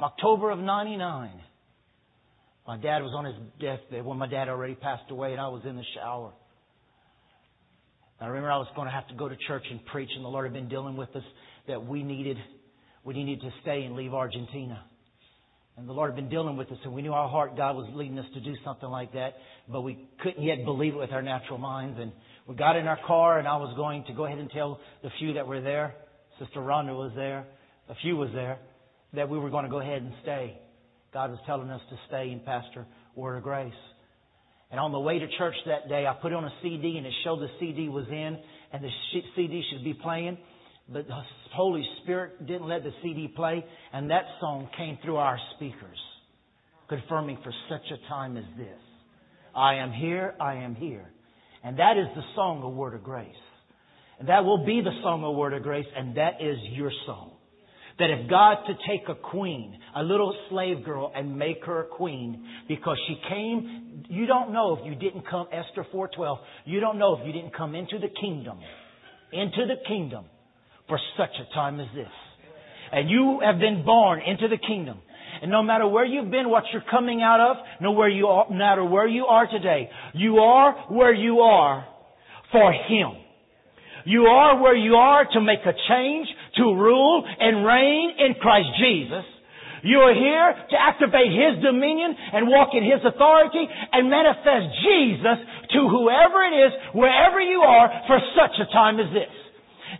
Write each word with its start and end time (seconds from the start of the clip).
October 0.00 0.50
of 0.50 0.58
99. 0.58 1.30
My 2.66 2.76
dad 2.76 3.02
was 3.02 3.12
on 3.16 3.24
his 3.24 3.34
deathbed 3.60 4.04
when 4.04 4.18
my 4.18 4.26
dad 4.26 4.48
already 4.48 4.74
passed 4.74 5.10
away 5.10 5.32
and 5.32 5.40
I 5.40 5.48
was 5.48 5.62
in 5.64 5.76
the 5.76 5.84
shower. 5.94 6.32
I 8.20 8.26
remember 8.26 8.50
I 8.50 8.58
was 8.58 8.68
going 8.74 8.86
to 8.86 8.92
have 8.92 9.06
to 9.08 9.14
go 9.14 9.28
to 9.28 9.36
church 9.46 9.64
and 9.70 9.84
preach 9.86 10.10
and 10.14 10.24
the 10.24 10.28
Lord 10.28 10.46
had 10.46 10.52
been 10.52 10.68
dealing 10.68 10.96
with 10.96 11.14
us 11.14 11.22
that 11.68 11.86
we 11.86 12.02
needed, 12.02 12.36
we 13.04 13.14
needed 13.14 13.40
to 13.42 13.50
stay 13.62 13.82
and 13.84 13.94
leave 13.94 14.14
Argentina. 14.14 14.84
And 15.76 15.88
the 15.88 15.92
Lord 15.92 16.10
had 16.10 16.16
been 16.16 16.30
dealing 16.30 16.56
with 16.56 16.70
us 16.72 16.78
and 16.84 16.92
we 16.92 17.02
knew 17.02 17.12
our 17.12 17.28
heart 17.28 17.56
God 17.56 17.76
was 17.76 17.88
leading 17.94 18.18
us 18.18 18.26
to 18.34 18.40
do 18.40 18.54
something 18.64 18.88
like 18.88 19.12
that, 19.12 19.34
but 19.68 19.82
we 19.82 20.08
couldn't 20.22 20.42
yet 20.42 20.64
believe 20.64 20.94
it 20.94 20.98
with 20.98 21.12
our 21.12 21.22
natural 21.22 21.58
minds. 21.58 21.98
And 22.00 22.12
we 22.46 22.54
got 22.54 22.76
in 22.76 22.86
our 22.86 22.98
car 23.06 23.38
and 23.38 23.46
I 23.46 23.56
was 23.56 23.74
going 23.76 24.04
to 24.08 24.12
go 24.12 24.26
ahead 24.26 24.38
and 24.38 24.50
tell 24.50 24.80
the 25.02 25.10
few 25.18 25.34
that 25.34 25.46
were 25.46 25.60
there, 25.60 25.94
Sister 26.38 26.60
Rhonda 26.60 26.96
was 26.96 27.12
there, 27.14 27.46
a 27.88 27.94
few 28.02 28.16
was 28.16 28.30
there, 28.34 28.58
that 29.14 29.28
we 29.28 29.38
were 29.38 29.50
going 29.50 29.64
to 29.64 29.70
go 29.70 29.80
ahead 29.80 30.02
and 30.02 30.12
stay. 30.22 30.58
God 31.12 31.30
was 31.30 31.38
telling 31.46 31.70
us 31.70 31.80
to 31.90 31.96
stay 32.08 32.30
in 32.30 32.40
Pastor 32.40 32.86
Word 33.14 33.36
of 33.36 33.42
Grace. 33.42 33.72
And 34.70 34.80
on 34.80 34.92
the 34.92 35.00
way 35.00 35.18
to 35.18 35.26
church 35.38 35.54
that 35.66 35.88
day, 35.88 36.06
I 36.06 36.14
put 36.20 36.32
on 36.32 36.44
a 36.44 36.52
CD 36.62 36.96
and 36.98 37.06
it 37.06 37.12
showed 37.24 37.40
the 37.40 37.48
CD 37.60 37.88
was 37.88 38.06
in 38.08 38.38
and 38.72 38.82
the 38.82 38.90
CD 39.36 39.62
should 39.70 39.84
be 39.84 39.94
playing. 39.94 40.36
But 40.88 41.06
the 41.06 41.20
Holy 41.54 41.84
Spirit 42.02 42.46
didn't 42.46 42.68
let 42.68 42.82
the 42.82 42.90
CD 43.02 43.28
play 43.28 43.64
and 43.92 44.10
that 44.10 44.24
song 44.40 44.68
came 44.76 44.98
through 45.02 45.16
our 45.16 45.38
speakers, 45.56 45.98
confirming 46.88 47.38
for 47.42 47.52
such 47.70 47.90
a 47.90 48.08
time 48.08 48.36
as 48.36 48.44
this. 48.56 48.78
I 49.54 49.76
am 49.76 49.92
here, 49.92 50.34
I 50.40 50.56
am 50.56 50.74
here. 50.74 51.10
And 51.64 51.78
that 51.78 51.96
is 51.96 52.06
the 52.14 52.22
song 52.34 52.62
of 52.62 52.74
Word 52.74 52.94
of 52.94 53.02
Grace. 53.02 53.34
And 54.18 54.28
that 54.28 54.44
will 54.44 54.64
be 54.64 54.80
the 54.82 55.00
song 55.02 55.24
of 55.24 55.34
Word 55.36 55.54
of 55.54 55.62
Grace 55.62 55.86
and 55.96 56.16
that 56.16 56.34
is 56.40 56.58
your 56.72 56.90
song. 57.06 57.35
That 57.98 58.10
if 58.10 58.28
God 58.28 58.56
to 58.66 58.74
take 58.86 59.08
a 59.08 59.14
queen, 59.14 59.78
a 59.94 60.02
little 60.02 60.36
slave 60.50 60.84
girl, 60.84 61.10
and 61.14 61.38
make 61.38 61.64
her 61.64 61.80
a 61.80 61.86
queen 61.86 62.44
because 62.68 62.98
she 63.08 63.16
came, 63.28 64.04
you 64.10 64.26
don't 64.26 64.52
know 64.52 64.76
if 64.76 64.84
you 64.84 64.94
didn't 64.94 65.26
come, 65.28 65.46
Esther 65.50 65.86
4.12, 65.94 66.38
you 66.66 66.80
don't 66.80 66.98
know 66.98 67.16
if 67.18 67.26
you 67.26 67.32
didn't 67.32 67.56
come 67.56 67.74
into 67.74 67.98
the 67.98 68.08
kingdom, 68.20 68.58
into 69.32 69.64
the 69.66 69.76
kingdom 69.88 70.26
for 70.88 70.98
such 71.16 71.30
a 71.40 71.54
time 71.54 71.80
as 71.80 71.86
this. 71.94 72.12
And 72.92 73.10
you 73.10 73.40
have 73.42 73.58
been 73.58 73.84
born 73.84 74.20
into 74.20 74.48
the 74.48 74.58
kingdom. 74.58 74.98
And 75.42 75.50
no 75.50 75.62
matter 75.62 75.86
where 75.86 76.04
you've 76.04 76.30
been, 76.30 76.48
what 76.48 76.64
you're 76.72 76.84
coming 76.90 77.22
out 77.22 77.40
of, 77.40 77.56
no, 77.80 77.92
where 77.92 78.08
you 78.08 78.26
are, 78.26 78.46
no 78.48 78.56
matter 78.56 78.84
where 78.84 79.08
you 79.08 79.26
are 79.26 79.46
today, 79.46 79.90
you 80.14 80.38
are 80.38 80.86
where 80.88 81.12
you 81.12 81.40
are 81.40 81.86
for 82.52 82.72
Him. 82.72 83.12
You 84.04 84.22
are 84.22 84.62
where 84.62 84.76
you 84.76 84.94
are 84.94 85.26
to 85.32 85.40
make 85.40 85.60
a 85.66 85.72
change, 85.88 86.28
to 86.56 86.64
rule 86.74 87.24
and 87.24 87.64
reign 87.64 88.12
in 88.18 88.34
Christ 88.40 88.68
Jesus. 88.80 89.24
You 89.82 90.02
are 90.02 90.14
here 90.14 90.48
to 90.70 90.76
activate 90.76 91.30
His 91.30 91.62
dominion 91.62 92.16
and 92.32 92.48
walk 92.48 92.74
in 92.74 92.82
His 92.82 92.98
authority 93.06 93.62
and 93.92 94.10
manifest 94.10 94.74
Jesus 94.82 95.38
to 95.72 95.80
whoever 95.86 96.42
it 96.42 96.54
is, 96.66 96.72
wherever 96.92 97.40
you 97.40 97.60
are, 97.62 97.86
for 98.06 98.18
such 98.34 98.58
a 98.58 98.66
time 98.72 98.98
as 98.98 99.12
this. 99.14 99.45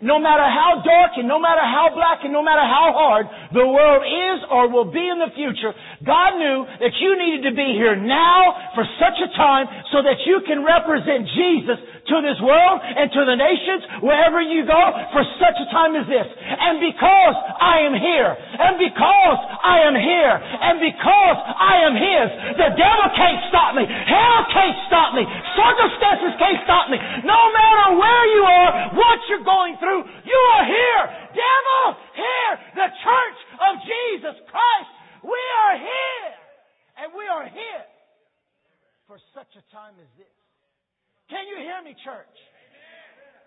No 0.02 0.18
matter 0.20 0.44
how 0.44 0.82
dark 0.84 1.16
and 1.16 1.28
no 1.28 1.38
matter 1.38 1.64
how 1.64 1.88
black 1.94 2.20
and 2.24 2.32
no 2.32 2.42
matter 2.42 2.64
how 2.64 2.92
hard 2.92 3.24
the 3.52 3.64
world 3.64 4.02
is 4.04 4.38
or 4.50 4.68
will 4.68 4.90
be 4.92 5.04
in 5.04 5.18
the 5.18 5.32
future, 5.32 5.72
God 6.04 6.36
knew 6.36 6.68
that 6.80 6.92
you 7.00 7.10
needed 7.16 7.48
to 7.50 7.54
be 7.56 7.72
here 7.72 7.96
now 7.96 8.72
for 8.76 8.84
such 9.00 9.16
a 9.24 9.30
time 9.36 9.66
so 9.92 10.02
that 10.04 10.20
you 10.28 10.44
can 10.44 10.60
represent 10.60 11.28
Jesus 11.32 11.78
to 12.12 12.16
this 12.22 12.38
world 12.38 12.78
and 12.82 13.10
to 13.10 13.22
the 13.26 13.36
nations 13.36 13.82
wherever 14.02 14.38
you 14.40 14.62
go 14.68 14.82
for 15.10 15.22
such 15.42 15.58
a 15.58 15.66
time 15.72 15.96
as 15.96 16.06
this. 16.06 16.28
And 16.38 16.78
because 16.78 17.36
I 17.58 17.82
am 17.88 17.94
here, 17.96 18.30
and 18.36 18.78
because 18.78 19.38
I 19.66 19.82
am 19.82 19.98
here, 19.98 20.34
and 20.38 20.78
because 20.78 21.38
I 21.42 21.74
am 21.90 21.94
His, 21.98 22.28
the 22.54 22.70
devil 22.78 23.06
can't 23.18 23.40
stop 23.50 23.74
me. 23.74 23.82
Hell 23.82 24.40
can't 24.54 24.78
stop 24.86 25.10
me. 25.18 25.26
Circumstances 25.58 26.32
can't 26.38 26.60
stop 26.62 26.86
me. 26.86 27.02
No 27.26 27.40
matter 27.50 27.98
where 27.98 28.24
you 28.30 28.42
are, 28.46 28.70
what 28.94 29.18
you're 29.26 29.42
going 29.42 29.74
through, 29.82 30.06
you 30.22 30.40
are 30.54 30.64
here. 30.70 31.02
Devil, 31.34 31.82
here. 32.14 32.52
The 32.78 32.88
church 33.02 33.38
of 33.58 33.72
Jesus 33.82 34.36
Christ. 34.46 34.90
We 35.26 35.42
are 35.66 35.74
here. 35.82 36.30
And 37.02 37.08
we 37.12 37.26
are 37.26 37.50
here 37.50 37.84
for 39.10 39.18
such 39.34 39.50
a 39.58 39.64
time 39.74 39.98
as 39.98 40.10
this. 40.14 40.36
Can 41.26 41.42
you 41.50 41.58
hear 41.58 41.82
me, 41.82 41.98
church? 42.06 42.36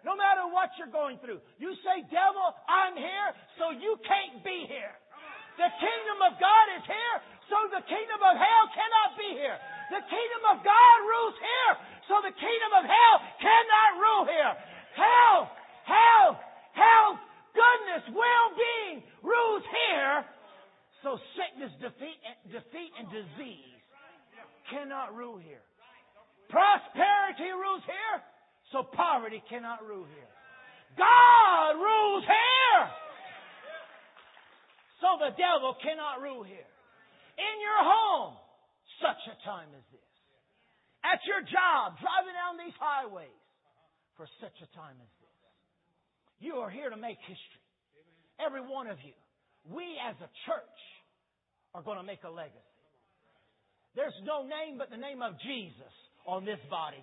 No 0.03 0.15
matter 0.15 0.47
what 0.47 0.71
you're 0.79 0.91
going 0.91 1.19
through, 1.19 1.43
you 1.59 1.75
say, 1.83 2.07
Devil, 2.07 2.55
I'm 2.67 2.95
here, 2.95 3.29
so 3.59 3.71
you 3.75 3.99
can't 4.07 4.43
be 4.43 4.67
here. 4.67 4.95
The 5.57 5.71
kingdom 5.79 6.19
of 6.27 6.33
God 6.37 6.65
is 6.77 6.83
here, 6.85 7.17
so 7.49 7.57
the 7.73 7.83
kingdom 7.87 8.21
of 8.21 8.35
hell 8.37 8.65
cannot 8.75 9.09
be 9.17 9.29
here. 9.33 9.57
The 9.89 10.03
kingdom 10.05 10.43
of 10.53 10.57
God 10.61 10.97
rules 11.07 11.37
here, 11.41 11.73
so 12.05 12.21
the 12.21 12.35
kingdom 12.35 12.71
of 12.77 12.83
hell 12.85 13.15
cannot 13.41 13.89
rule 13.97 14.25
here. 14.29 14.53
Hell, 14.93 15.49
hell, 15.89 16.27
hell, 16.77 17.09
goodness, 17.57 18.03
well-being 18.13 19.03
rules 19.25 19.65
here, 19.65 20.25
so 21.01 21.17
sickness, 21.33 21.73
defeat, 21.81 22.19
defeat 22.51 22.91
and 22.99 23.07
disease 23.09 23.79
cannot 24.69 25.15
rule 25.15 25.37
here. 25.37 25.63
Prosperity 26.49 27.49
rules 27.53 27.81
here, 27.85 28.17
so 28.71 28.83
poverty 28.83 29.41
cannot 29.49 29.85
rule 29.85 30.05
here. 30.05 30.29
God 30.97 31.77
rules 31.77 32.25
here, 32.25 32.81
so 34.99 35.19
the 35.19 35.31
devil 35.35 35.75
cannot 35.79 36.21
rule 36.21 36.43
here. 36.43 36.69
In 37.39 37.55
your 37.63 37.81
home, 37.83 38.35
such 38.99 39.23
a 39.31 39.35
time 39.47 39.71
as 39.71 39.85
this. 39.91 40.11
At 41.03 41.23
your 41.23 41.39
job, 41.39 41.95
driving 42.03 42.35
down 42.35 42.59
these 42.59 42.75
highways, 42.75 43.39
for 44.19 44.27
such 44.43 44.55
a 44.59 44.67
time 44.75 44.99
as 44.99 45.11
this. 45.23 45.37
You 46.43 46.59
are 46.59 46.69
here 46.69 46.91
to 46.91 46.99
make 46.99 47.15
history. 47.23 47.63
Every 48.35 48.59
one 48.59 48.91
of 48.91 48.99
you. 48.99 49.15
We 49.71 49.95
as 50.03 50.15
a 50.19 50.29
church 50.43 50.79
are 51.71 51.83
going 51.83 51.99
to 51.99 52.03
make 52.03 52.23
a 52.27 52.31
legacy. 52.31 52.59
There's 53.95 54.15
no 54.27 54.43
name 54.43 54.75
but 54.77 54.91
the 54.91 54.99
name 54.99 55.23
of 55.23 55.39
Jesus 55.39 55.93
on 56.27 56.43
this 56.43 56.59
body. 56.69 56.99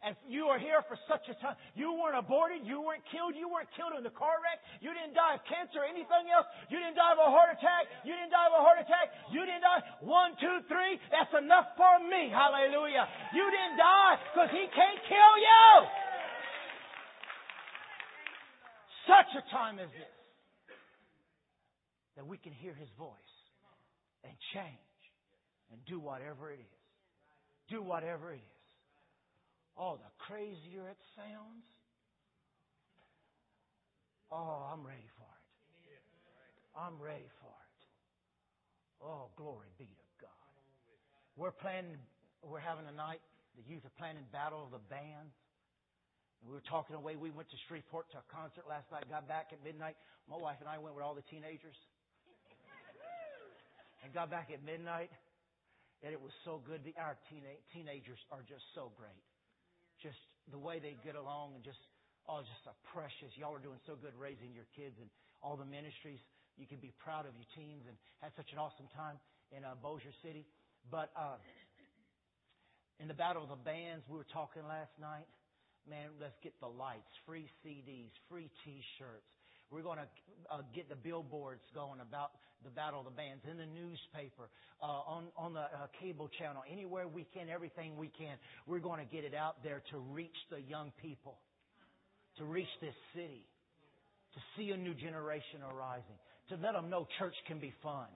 And 0.00 0.16
you 0.32 0.48
are 0.48 0.56
here 0.56 0.80
for 0.88 0.96
such 1.04 1.28
a 1.28 1.36
time. 1.44 1.60
You 1.76 1.92
weren't 1.92 2.16
aborted. 2.16 2.64
You 2.64 2.80
weren't 2.80 3.04
killed. 3.12 3.36
You 3.36 3.52
weren't 3.52 3.68
killed 3.76 3.92
in 3.92 4.00
the 4.00 4.14
car 4.16 4.40
wreck. 4.40 4.56
You 4.80 4.96
didn't 4.96 5.12
die 5.12 5.36
of 5.36 5.44
cancer 5.44 5.84
or 5.84 5.88
anything 5.88 6.32
else. 6.32 6.48
You 6.72 6.80
didn't 6.80 6.96
die 6.96 7.12
of 7.12 7.20
a 7.20 7.28
heart 7.28 7.52
attack. 7.52 7.84
You 8.08 8.16
didn't 8.16 8.32
die 8.32 8.48
of 8.48 8.56
a 8.56 8.62
heart 8.64 8.80
attack. 8.80 9.12
You 9.28 9.44
didn't 9.44 9.60
die. 9.60 9.80
One, 10.00 10.32
two, 10.40 10.64
three. 10.72 10.96
That's 11.12 11.36
enough 11.36 11.76
for 11.76 12.00
me. 12.08 12.32
Hallelujah. 12.32 13.04
You 13.36 13.44
didn't 13.44 13.76
die 13.76 14.14
because 14.32 14.50
he 14.56 14.64
can't 14.72 15.00
kill 15.04 15.34
you. 15.36 15.68
Such 19.04 19.30
a 19.36 19.44
time 19.52 19.76
as 19.76 19.92
this. 19.92 20.16
That 22.16 22.24
we 22.24 22.40
can 22.40 22.56
hear 22.56 22.72
his 22.72 22.88
voice 22.96 23.34
and 24.24 24.32
change 24.56 25.00
and 25.68 25.78
do 25.84 26.00
whatever 26.00 26.48
it 26.48 26.60
is 26.64 26.80
do 27.70 27.82
whatever 27.82 28.32
it 28.32 28.42
is. 28.42 28.59
Oh, 29.80 29.96
the 29.96 30.12
crazier 30.28 30.92
it 30.92 31.00
sounds. 31.16 31.64
Oh, 34.28 34.68
I'm 34.68 34.84
ready 34.84 35.08
for 35.16 35.24
it. 35.24 35.44
I'm 36.76 37.00
ready 37.00 37.24
for 37.40 37.48
it. 37.48 37.80
Oh, 39.00 39.32
glory 39.40 39.72
be 39.80 39.88
to 39.88 40.08
God. 40.20 40.52
We're 41.40 41.56
planning, 41.56 41.96
we're 42.44 42.60
having 42.60 42.84
a 42.84 42.92
night, 42.92 43.24
the 43.56 43.64
youth 43.64 43.80
are 43.88 43.96
planning 43.96 44.28
Battle 44.36 44.68
of 44.68 44.70
the 44.70 44.84
Bands. 44.92 45.32
And 46.44 46.52
We 46.52 46.60
were 46.60 46.68
talking 46.68 46.92
away. 46.92 47.16
We 47.16 47.32
went 47.32 47.48
to 47.48 47.58
Shreveport 47.64 48.12
to 48.12 48.20
a 48.20 48.26
concert 48.28 48.68
last 48.68 48.84
night, 48.92 49.08
got 49.08 49.24
back 49.26 49.48
at 49.56 49.64
midnight. 49.64 49.96
My 50.28 50.36
wife 50.36 50.60
and 50.60 50.68
I 50.68 50.76
went 50.76 50.92
with 50.92 51.04
all 51.04 51.16
the 51.16 51.24
teenagers. 51.32 51.76
And 54.04 54.14
got 54.16 54.30
back 54.32 54.48
at 54.48 54.64
midnight. 54.64 55.12
And 56.02 56.12
it 56.12 56.20
was 56.20 56.32
so 56.48 56.64
good. 56.64 56.80
The, 56.88 56.96
our 56.96 57.20
teena- 57.28 57.60
teenagers 57.76 58.16
are 58.32 58.40
just 58.48 58.64
so 58.72 58.88
great. 58.96 59.20
Just 60.02 60.18
the 60.50 60.58
way 60.58 60.80
they 60.80 60.96
get 61.04 61.14
along 61.14 61.54
and 61.54 61.62
just, 61.62 61.80
oh, 62.28 62.40
just 62.40 62.64
a 62.66 62.74
precious. 62.92 63.30
Y'all 63.36 63.54
are 63.54 63.62
doing 63.62 63.80
so 63.86 63.96
good 63.96 64.16
raising 64.16 64.52
your 64.56 64.66
kids 64.74 64.96
and 65.00 65.08
all 65.44 65.56
the 65.56 65.68
ministries. 65.68 66.20
You 66.56 66.66
can 66.66 66.80
be 66.80 66.92
proud 67.00 67.24
of 67.24 67.32
your 67.36 67.48
teens 67.56 67.84
and 67.88 67.96
had 68.20 68.32
such 68.36 68.52
an 68.52 68.58
awesome 68.58 68.88
time 68.96 69.16
in 69.52 69.64
uh, 69.64 69.76
Bossier 69.80 70.12
City. 70.24 70.44
But 70.90 71.12
uh, 71.16 71.36
in 73.00 73.08
the 73.08 73.16
Battle 73.16 73.44
of 73.44 73.48
the 73.48 73.62
Bands, 73.64 74.04
we 74.08 74.16
were 74.16 74.28
talking 74.32 74.64
last 74.68 74.92
night. 75.00 75.28
Man, 75.88 76.12
let's 76.20 76.36
get 76.44 76.52
the 76.60 76.68
lights, 76.68 77.08
free 77.24 77.48
CDs, 77.64 78.12
free 78.28 78.52
T-shirts, 78.64 79.32
we're 79.70 79.82
going 79.82 79.98
to 79.98 80.08
uh, 80.50 80.62
get 80.74 80.88
the 80.88 80.96
billboards 80.96 81.62
going 81.74 82.00
about 82.00 82.32
the 82.64 82.70
Battle 82.70 83.00
of 83.00 83.06
the 83.06 83.16
Bands 83.16 83.42
in 83.48 83.56
the 83.56 83.66
newspaper, 83.66 84.50
uh, 84.82 84.86
on, 84.86 85.24
on 85.36 85.54
the 85.54 85.60
uh, 85.60 85.86
cable 86.00 86.28
channel, 86.38 86.62
anywhere 86.70 87.08
we 87.08 87.26
can, 87.32 87.48
everything 87.48 87.96
we 87.96 88.08
can. 88.08 88.36
We're 88.66 88.82
going 88.82 89.00
to 89.00 89.10
get 89.10 89.24
it 89.24 89.34
out 89.34 89.62
there 89.62 89.82
to 89.92 89.98
reach 89.98 90.36
the 90.50 90.60
young 90.60 90.92
people, 91.00 91.38
to 92.38 92.44
reach 92.44 92.70
this 92.80 92.94
city, 93.14 93.46
to 94.34 94.40
see 94.56 94.70
a 94.70 94.76
new 94.76 94.94
generation 94.94 95.62
arising, 95.62 96.18
to 96.50 96.56
let 96.56 96.74
them 96.74 96.90
know 96.90 97.06
church 97.18 97.34
can 97.46 97.58
be 97.58 97.72
fun. 97.82 98.06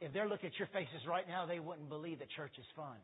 if 0.00 0.12
they're 0.12 0.28
looking 0.28 0.48
at 0.48 0.58
your 0.58 0.68
faces 0.72 1.06
right 1.06 1.28
now, 1.28 1.46
they 1.46 1.60
wouldn't 1.60 1.88
believe 1.88 2.18
that 2.18 2.28
church 2.30 2.52
is 2.58 2.66
fun. 2.74 2.96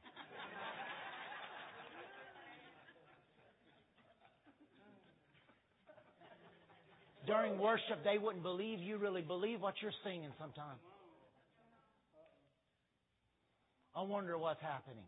During 7.30 7.58
worship, 7.60 8.02
they 8.02 8.18
wouldn't 8.18 8.42
believe 8.42 8.80
you 8.80 8.98
really 8.98 9.22
believe 9.22 9.60
what 9.60 9.74
you're 9.80 9.94
singing 10.02 10.32
sometimes. 10.38 10.80
I 13.94 14.02
wonder 14.02 14.36
what's 14.36 14.60
happening. 14.60 15.04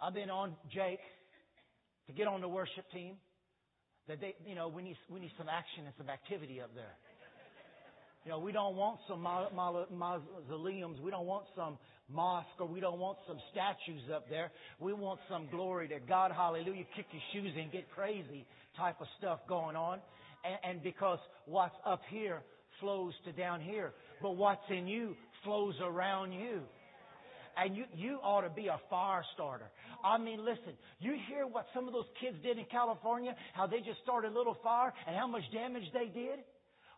I've 0.00 0.12
been 0.12 0.28
on 0.28 0.54
Jake 0.74 1.00
to 2.06 2.12
get 2.12 2.26
on 2.26 2.42
the 2.42 2.48
worship 2.48 2.84
team. 2.92 3.14
That 4.08 4.20
they, 4.20 4.34
you 4.46 4.54
know, 4.54 4.68
we 4.68 4.82
need 4.82 4.96
we 5.10 5.18
need 5.18 5.32
some 5.38 5.48
action 5.48 5.84
and 5.84 5.94
some 5.98 6.08
activity 6.08 6.60
up 6.60 6.70
there. 6.74 6.94
You 8.24 8.32
know, 8.32 8.38
we 8.38 8.52
don't 8.52 8.76
want 8.76 9.00
some 9.08 9.22
mausoleums. 9.22 11.00
We 11.00 11.10
don't 11.10 11.26
want 11.26 11.46
some 11.56 11.78
mosque 12.12 12.60
or 12.60 12.66
we 12.66 12.80
don't 12.80 12.98
want 12.98 13.18
some 13.26 13.38
statues 13.52 14.02
up 14.14 14.28
there. 14.28 14.50
We 14.80 14.92
want 14.92 15.20
some 15.30 15.48
glory 15.50 15.88
to 15.88 15.98
God. 16.08 16.32
Hallelujah. 16.32 16.84
Kick 16.94 17.06
your 17.10 17.22
shoes 17.32 17.52
and 17.56 17.72
get 17.72 17.90
crazy 17.90 18.44
type 18.76 19.00
of 19.00 19.06
stuff 19.18 19.40
going 19.48 19.76
on. 19.76 20.00
And, 20.46 20.76
and 20.76 20.82
because 20.82 21.18
what's 21.46 21.74
up 21.84 22.00
here 22.10 22.42
flows 22.80 23.12
to 23.24 23.32
down 23.32 23.60
here. 23.60 23.92
But 24.22 24.36
what's 24.36 24.62
in 24.70 24.86
you 24.86 25.16
flows 25.44 25.74
around 25.82 26.32
you. 26.32 26.60
And 27.56 27.74
you, 27.74 27.84
you 27.94 28.18
ought 28.22 28.42
to 28.42 28.50
be 28.50 28.66
a 28.66 28.78
fire 28.90 29.24
starter. 29.34 29.70
I 30.04 30.18
mean, 30.18 30.44
listen, 30.44 30.76
you 31.00 31.16
hear 31.28 31.46
what 31.46 31.64
some 31.74 31.86
of 31.88 31.94
those 31.94 32.04
kids 32.20 32.36
did 32.42 32.58
in 32.58 32.66
California, 32.70 33.34
how 33.54 33.66
they 33.66 33.78
just 33.78 34.02
started 34.02 34.32
a 34.32 34.36
little 34.36 34.58
fire 34.62 34.92
and 35.06 35.16
how 35.16 35.26
much 35.26 35.42
damage 35.54 35.84
they 35.94 36.12
did? 36.12 36.44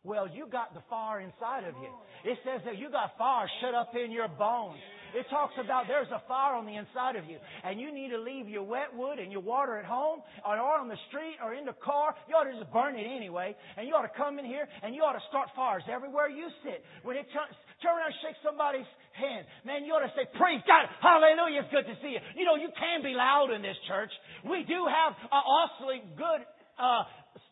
Well, 0.02 0.26
you 0.28 0.48
got 0.50 0.74
the 0.74 0.82
fire 0.90 1.20
inside 1.20 1.62
of 1.62 1.74
you. 1.82 1.90
It 2.24 2.38
says 2.44 2.62
that 2.64 2.78
you 2.78 2.90
got 2.90 3.16
fire 3.18 3.48
shut 3.60 3.74
up 3.74 3.92
in 3.94 4.10
your 4.10 4.28
bones. 4.28 4.78
It 5.14 5.26
talks 5.30 5.54
about 5.62 5.88
there's 5.88 6.10
a 6.10 6.22
fire 6.28 6.54
on 6.54 6.66
the 6.66 6.76
inside 6.76 7.16
of 7.16 7.24
you, 7.24 7.38
and 7.64 7.80
you 7.80 7.92
need 7.92 8.10
to 8.10 8.18
leave 8.18 8.48
your 8.48 8.64
wet 8.64 8.92
wood 8.94 9.18
and 9.18 9.32
your 9.32 9.40
water 9.40 9.78
at 9.78 9.84
home, 9.84 10.20
or 10.44 10.56
on 10.56 10.88
the 10.88 10.98
street, 11.08 11.36
or 11.42 11.54
in 11.54 11.64
the 11.64 11.76
car. 11.84 12.14
You 12.28 12.36
ought 12.36 12.44
to 12.44 12.54
just 12.56 12.72
burn 12.72 12.96
it 12.96 13.06
anyway, 13.06 13.56
and 13.76 13.86
you 13.86 13.94
ought 13.94 14.06
to 14.06 14.16
come 14.16 14.38
in 14.38 14.44
here 14.44 14.68
and 14.82 14.94
you 14.94 15.02
ought 15.02 15.16
to 15.16 15.24
start 15.28 15.48
fires 15.56 15.82
everywhere 15.90 16.28
you 16.28 16.48
sit. 16.64 16.84
When 17.02 17.16
it 17.16 17.26
turns, 17.32 17.54
turn 17.82 17.96
around 17.96 18.12
and 18.12 18.20
shake 18.22 18.38
somebody's 18.44 18.88
hand, 19.14 19.46
man, 19.64 19.84
you 19.84 19.92
ought 19.94 20.06
to 20.06 20.12
say, 20.14 20.26
"Praise 20.38 20.62
God, 20.66 20.88
Hallelujah! 21.00 21.64
It's 21.64 21.72
good 21.72 21.86
to 21.86 21.96
see 22.00 22.14
you." 22.16 22.20
You 22.36 22.44
know, 22.44 22.56
you 22.56 22.70
can 22.78 23.02
be 23.02 23.14
loud 23.14 23.50
in 23.50 23.62
this 23.62 23.76
church. 23.86 24.12
We 24.44 24.64
do 24.64 24.86
have 24.86 25.12
an 25.30 25.42
awfully 25.42 26.02
good 26.16 26.42
uh, 26.78 27.02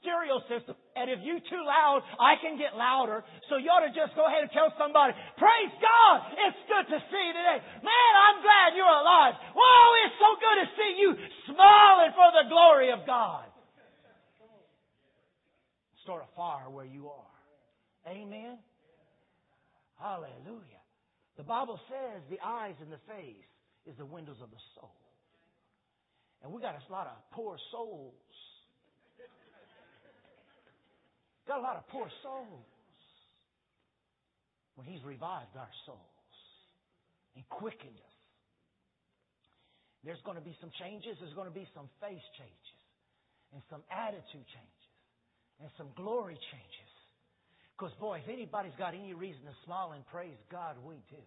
stereo 0.06 0.38
system. 0.46 0.78
And 0.94 1.10
if 1.10 1.18
you 1.26 1.42
too 1.42 1.62
loud, 1.66 2.06
I 2.22 2.38
can 2.38 2.54
get 2.54 2.78
louder. 2.78 3.26
So 3.50 3.58
you 3.58 3.66
ought 3.74 3.82
to 3.82 3.90
just 3.90 4.14
go 4.14 4.22
ahead 4.30 4.46
and 4.46 4.52
tell 4.54 4.70
somebody, 4.78 5.18
praise 5.34 5.74
God, 5.82 6.30
it's 6.46 6.62
good 6.70 6.86
to 6.94 6.98
see 7.10 7.24
you 7.26 7.34
today. 7.34 7.58
Man, 7.82 8.12
I'm 8.14 8.38
glad 8.38 8.78
you're 8.78 8.86
alive. 8.86 9.34
Whoa, 9.50 9.86
it's 10.06 10.18
so 10.22 10.30
good 10.38 10.58
to 10.62 10.66
see 10.78 10.92
you 11.02 11.10
smiling 11.50 12.14
for 12.14 12.30
the 12.38 12.46
glory 12.46 12.94
of 12.94 13.02
God. 13.02 13.50
Start 16.06 16.22
a 16.22 16.30
fire 16.38 16.70
where 16.70 16.86
you 16.86 17.10
are. 17.10 17.34
Amen. 18.06 18.62
Hallelujah. 19.98 20.82
The 21.36 21.42
Bible 21.42 21.80
says 21.90 22.22
the 22.30 22.38
eyes 22.38 22.78
and 22.78 22.94
the 22.94 23.02
face 23.10 23.50
is 23.84 23.98
the 23.98 24.06
windows 24.06 24.38
of 24.38 24.54
the 24.54 24.62
soul. 24.78 24.94
And 26.44 26.52
we 26.52 26.62
got 26.62 26.78
a 26.78 26.92
lot 26.92 27.08
of 27.08 27.18
poor 27.32 27.58
souls 27.72 28.14
Got 31.46 31.58
a 31.58 31.62
lot 31.62 31.76
of 31.76 31.86
poor 31.88 32.10
souls. 32.22 32.66
When 34.74 34.86
He's 34.86 35.02
revived 35.04 35.56
our 35.56 35.70
souls 35.86 36.34
and 37.34 37.48
quickened 37.48 37.96
us. 37.96 38.16
There's 40.04 40.22
going 40.22 40.38
to 40.38 40.44
be 40.44 40.54
some 40.60 40.70
changes. 40.78 41.16
There's 41.18 41.34
going 41.34 41.48
to 41.48 41.54
be 41.54 41.66
some 41.74 41.88
face 41.98 42.22
changes 42.38 42.80
and 43.54 43.62
some 43.70 43.82
attitude 43.90 44.46
changes 44.46 44.86
and 45.60 45.70
some 45.78 45.88
glory 45.96 46.38
changes. 46.52 46.92
Because, 47.74 47.92
boy, 48.00 48.22
if 48.24 48.28
anybody's 48.28 48.76
got 48.78 48.94
any 48.94 49.12
reason 49.12 49.44
to 49.44 49.54
smile 49.64 49.92
and 49.92 50.06
praise 50.08 50.38
God, 50.50 50.76
we 50.84 50.96
do. 51.10 51.20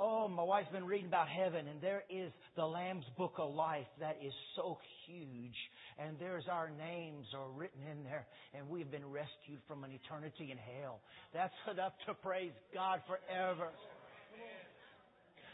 Oh, 0.00 0.26
my 0.26 0.42
wife's 0.42 0.72
been 0.72 0.86
reading 0.86 1.06
about 1.06 1.28
heaven, 1.28 1.68
and 1.68 1.80
there 1.80 2.02
is 2.10 2.32
the 2.56 2.64
Lamb's 2.64 3.04
Book 3.16 3.34
of 3.38 3.54
Life 3.54 3.86
that 4.00 4.18
is 4.24 4.32
so 4.56 4.78
huge. 5.06 5.54
And 5.98 6.16
there's 6.18 6.44
our 6.50 6.70
names 6.70 7.26
are 7.36 7.50
written 7.50 7.80
in 7.90 8.02
there, 8.02 8.26
and 8.54 8.68
we've 8.68 8.90
been 8.90 9.06
rescued 9.06 9.60
from 9.68 9.84
an 9.84 9.90
eternity 9.92 10.50
in 10.50 10.58
hell. 10.58 11.00
That's 11.32 11.54
enough 11.70 11.92
to 12.06 12.14
praise 12.14 12.52
God 12.74 13.00
forever. 13.06 13.68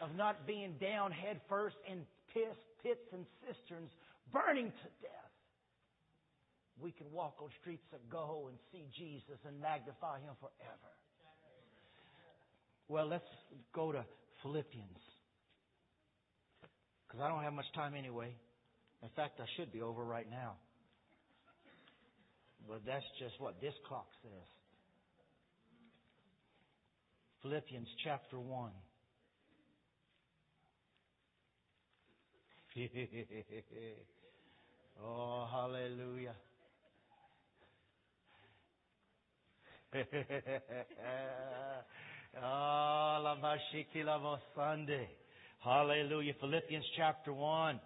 Of 0.00 0.14
not 0.16 0.46
being 0.46 0.74
down 0.80 1.10
head 1.10 1.40
first 1.48 1.76
in 1.90 2.06
pits, 2.32 2.56
pits 2.82 3.04
and 3.12 3.26
cisterns, 3.42 3.90
burning 4.32 4.70
to 4.70 4.88
death. 5.02 5.32
We 6.80 6.92
can 6.92 7.10
walk 7.10 7.42
on 7.42 7.50
streets 7.60 7.84
of 7.92 7.98
gold 8.08 8.54
and 8.54 8.58
see 8.70 8.86
Jesus 8.96 9.42
and 9.44 9.60
magnify 9.60 10.20
Him 10.22 10.38
forever. 10.38 10.90
Well, 12.88 13.06
let's 13.06 13.24
go 13.74 13.92
to 13.92 14.04
Philippians. 14.42 14.98
Because 17.06 17.20
I 17.22 17.28
don't 17.28 17.42
have 17.42 17.52
much 17.52 17.70
time 17.74 17.94
anyway. 17.94 18.34
In 19.02 19.10
fact, 19.14 19.40
I 19.40 19.44
should 19.56 19.70
be 19.72 19.82
over 19.82 20.02
right 20.02 20.28
now. 20.30 20.54
But 22.66 22.80
that's 22.86 23.04
just 23.18 23.38
what 23.38 23.60
this 23.60 23.74
clock 23.86 24.06
says. 24.22 24.30
Philippians 27.42 27.88
chapter 28.04 28.38
1. 28.38 28.70
oh, 35.04 35.46
hallelujah. 35.50 36.34
Sunday. 44.54 45.08
Hallelujah. 45.64 46.34
Philippians 46.40 46.84
chapter 46.96 47.32
1, 47.32 47.80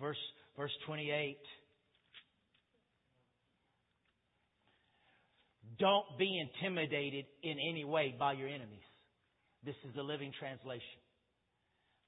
verse, 0.00 0.16
verse 0.56 0.70
28. 0.86 1.38
Don't 5.78 6.04
be 6.18 6.38
intimidated 6.38 7.24
in 7.42 7.56
any 7.70 7.84
way 7.84 8.14
by 8.18 8.34
your 8.34 8.48
enemies. 8.48 8.84
This 9.64 9.76
is 9.88 9.94
the 9.94 10.02
Living 10.02 10.32
Translation. 10.38 11.00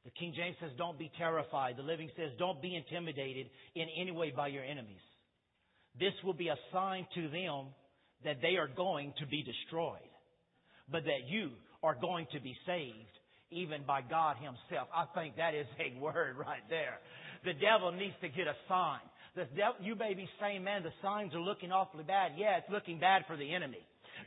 The 0.05 0.11
King 0.11 0.35
James 0.37 0.57
says, 0.61 0.71
don't 0.77 0.99
be 0.99 1.11
terrified. 1.17 1.77
The 1.77 1.83
Living 1.83 2.11
says, 2.17 2.31
don't 2.39 2.61
be 2.61 2.75
intimidated 2.75 3.47
in 3.75 3.87
any 3.99 4.11
way 4.11 4.33
by 4.37 4.49
your 4.49 4.65
enemies. 4.65 5.01
This 5.99 6.13
will 6.25 6.35
be 6.35 6.49
a 6.49 6.57
sign 6.73 7.07
to 7.15 7.23
them 7.29 7.69
that 8.25 8.43
they 8.43 8.57
are 8.57 8.69
going 8.69 9.15
to 9.19 9.27
be 9.27 9.43
destroyed 9.43 10.12
but 10.93 11.05
that 11.05 11.27
you 11.29 11.51
are 11.83 11.97
going 11.99 12.27
to 12.33 12.41
be 12.41 12.55
saved 12.67 13.11
even 13.51 13.83
by 13.87 14.01
God 14.03 14.37
Himself. 14.37 14.89
I 14.95 15.05
think 15.15 15.37
that 15.37 15.55
is 15.55 15.67
a 15.81 15.99
word 16.01 16.37
right 16.39 16.63
there. 16.69 17.01
The 17.45 17.53
devil 17.55 17.93
needs 17.93 18.15
to 18.21 18.29
get 18.29 18.47
a 18.47 18.55
sign. 18.69 19.01
The 19.35 19.45
devil, 19.57 19.81
you 19.81 19.97
may 19.97 20.15
be 20.15 20.29
saying, 20.41 20.63
man, 20.63 20.83
the 20.83 20.93
signs 21.03 21.35
are 21.35 21.41
looking 21.41 21.73
awfully 21.73 22.05
bad. 22.05 22.33
Yeah, 22.37 22.59
it's 22.59 22.71
looking 22.71 23.01
bad 23.01 23.25
for 23.27 23.37
the 23.37 23.55
enemy. 23.55 23.81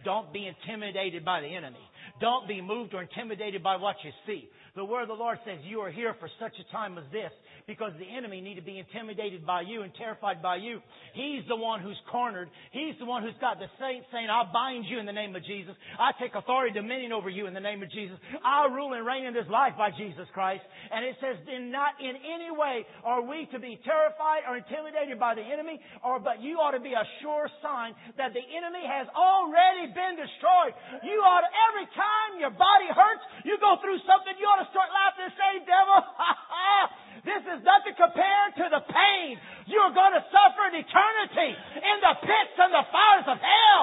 Don't 0.03 0.33
be 0.33 0.45
intimidated 0.45 1.23
by 1.23 1.41
the 1.41 1.47
enemy. 1.47 1.81
Don't 2.21 2.47
be 2.47 2.61
moved 2.61 2.93
or 2.93 3.01
intimidated 3.01 3.61
by 3.61 3.75
what 3.75 3.95
you 4.03 4.11
see. 4.25 4.49
The 4.75 4.83
word 4.83 5.03
of 5.03 5.07
the 5.07 5.15
Lord 5.15 5.39
says 5.45 5.59
you 5.63 5.79
are 5.79 5.91
here 5.91 6.15
for 6.19 6.29
such 6.39 6.53
a 6.59 6.71
time 6.71 6.97
as 6.97 7.05
this 7.11 7.31
because 7.65 7.91
the 7.97 8.05
enemy 8.05 8.41
need 8.41 8.55
to 8.55 8.61
be 8.61 8.77
intimidated 8.77 9.45
by 9.45 9.61
you 9.61 9.81
and 9.81 9.91
terrified 9.95 10.43
by 10.43 10.57
you. 10.57 10.83
He's 11.15 11.41
the 11.47 11.55
one 11.55 11.81
who's 11.81 11.97
cornered. 12.11 12.49
He's 12.71 12.93
the 12.99 13.07
one 13.09 13.23
who's 13.23 13.39
got 13.41 13.57
the 13.57 13.71
saints 13.81 14.05
saying, 14.13 14.29
I 14.29 14.45
bind 14.53 14.85
you 14.85 14.99
in 14.99 15.07
the 15.07 15.15
name 15.15 15.33
of 15.33 15.41
Jesus. 15.47 15.73
I 15.97 16.11
take 16.21 16.35
authority, 16.35 16.77
dominion 16.77 17.11
over 17.11 17.29
you 17.29 17.47
in 17.47 17.55
the 17.55 17.63
name 17.63 17.81
of 17.81 17.89
Jesus. 17.89 18.19
I 18.43 18.67
rule 18.69 18.93
and 18.93 19.01
reign 19.01 19.25
in 19.25 19.33
this 19.33 19.49
life 19.49 19.73
by 19.79 19.89
Jesus 19.95 20.27
Christ. 20.35 20.61
And 20.91 21.01
it 21.07 21.15
says, 21.23 21.39
in 21.49 21.71
not 21.71 21.97
in 21.97 22.13
any 22.13 22.53
way 22.53 22.85
are 23.01 23.23
we 23.23 23.49
to 23.49 23.59
be 23.59 23.79
terrified 23.81 24.45
or 24.45 24.61
intimidated 24.61 25.17
by 25.17 25.33
the 25.33 25.43
enemy, 25.43 25.81
or 26.03 26.19
but 26.19 26.43
you 26.43 26.61
ought 26.61 26.77
to 26.77 26.83
be 26.83 26.93
a 26.93 27.05
sure 27.23 27.49
sign 27.63 27.97
that 28.19 28.35
the 28.35 28.43
enemy 28.43 28.85
has 28.85 29.07
already 29.15 29.89
been 29.89 30.19
destroyed. 30.19 30.75
You 31.01 31.17
ought 31.25 31.47
to, 31.47 31.51
every 31.71 31.87
time 31.95 32.04
your 32.39 32.53
body 32.53 32.89
hurts, 32.91 33.23
you 33.47 33.57
go 33.57 33.79
through 33.81 33.97
something, 34.05 34.33
you 34.37 34.45
ought 34.45 34.61
to 34.61 34.69
start 34.69 34.91
laughing 34.91 35.31
and 35.31 35.35
say, 35.35 35.51
devil, 35.65 35.97
This 37.25 37.41
is 37.41 37.59
nothing 37.65 37.97
compared 37.97 38.53
to 38.61 38.65
the 38.69 38.85
pain 38.85 39.41
you're 39.65 39.93
going 39.97 40.13
to 40.13 40.23
suffer 40.29 40.69
in 40.69 40.77
eternity 40.77 41.51
in 41.57 41.97
the 42.05 42.13
pits 42.21 42.55
and 42.61 42.69
the 42.69 42.85
fires 42.93 43.25
of 43.25 43.41
hell. 43.41 43.81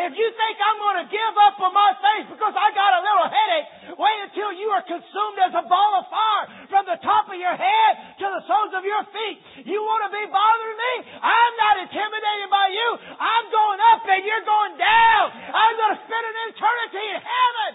If 0.00 0.16
you 0.16 0.28
think 0.32 0.56
I'm 0.56 0.78
going 0.80 0.98
to 1.04 1.08
give 1.12 1.34
up 1.44 1.60
on 1.60 1.76
my 1.76 1.92
faith 2.00 2.32
because 2.32 2.56
I 2.56 2.72
got 2.72 2.90
a 2.96 3.02
little 3.04 3.28
headache, 3.28 3.68
wait 4.00 4.18
until 4.32 4.56
you 4.56 4.72
are 4.72 4.84
consumed 4.86 5.38
as 5.44 5.52
a 5.60 5.64
ball 5.68 6.00
of 6.00 6.08
fire 6.08 6.44
from 6.72 6.88
the 6.88 6.96
top 7.04 7.28
of 7.28 7.36
your 7.36 7.52
head 7.52 7.92
to 8.22 8.26
the 8.32 8.42
soles 8.48 8.72
of 8.72 8.84
your 8.86 9.04
feet. 9.12 9.68
You 9.68 9.82
want 9.84 10.08
to 10.08 10.12
be 10.14 10.24
bothering 10.24 10.78
me? 10.80 10.94
I'm 11.20 11.54
not 11.60 11.74
intimidated 11.84 12.48
by 12.48 12.66
you. 12.72 12.88
I'm 13.18 13.46
going 13.52 13.80
up 13.92 14.00
and 14.08 14.24
you're 14.24 14.46
going 14.48 14.74
down. 14.80 15.24
I'm 15.52 15.74
going 15.76 15.94
to 15.98 16.00
spend 16.06 16.24
an 16.24 16.36
eternity 16.48 17.04
in 17.04 17.20
heaven. 17.20 17.70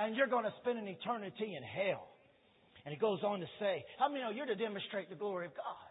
and 0.00 0.09
you're 0.20 0.28
going 0.28 0.44
to 0.44 0.52
spend 0.60 0.76
an 0.76 0.86
eternity 0.86 1.56
in 1.56 1.64
hell. 1.64 2.04
And 2.84 2.92
he 2.92 3.00
goes 3.00 3.24
on 3.24 3.40
to 3.40 3.46
say, 3.58 3.84
how 3.98 4.12
many 4.12 4.20
know 4.20 4.28
you're 4.28 4.44
to 4.44 4.54
demonstrate 4.54 5.08
the 5.08 5.16
glory 5.16 5.46
of 5.46 5.56
God 5.56 5.88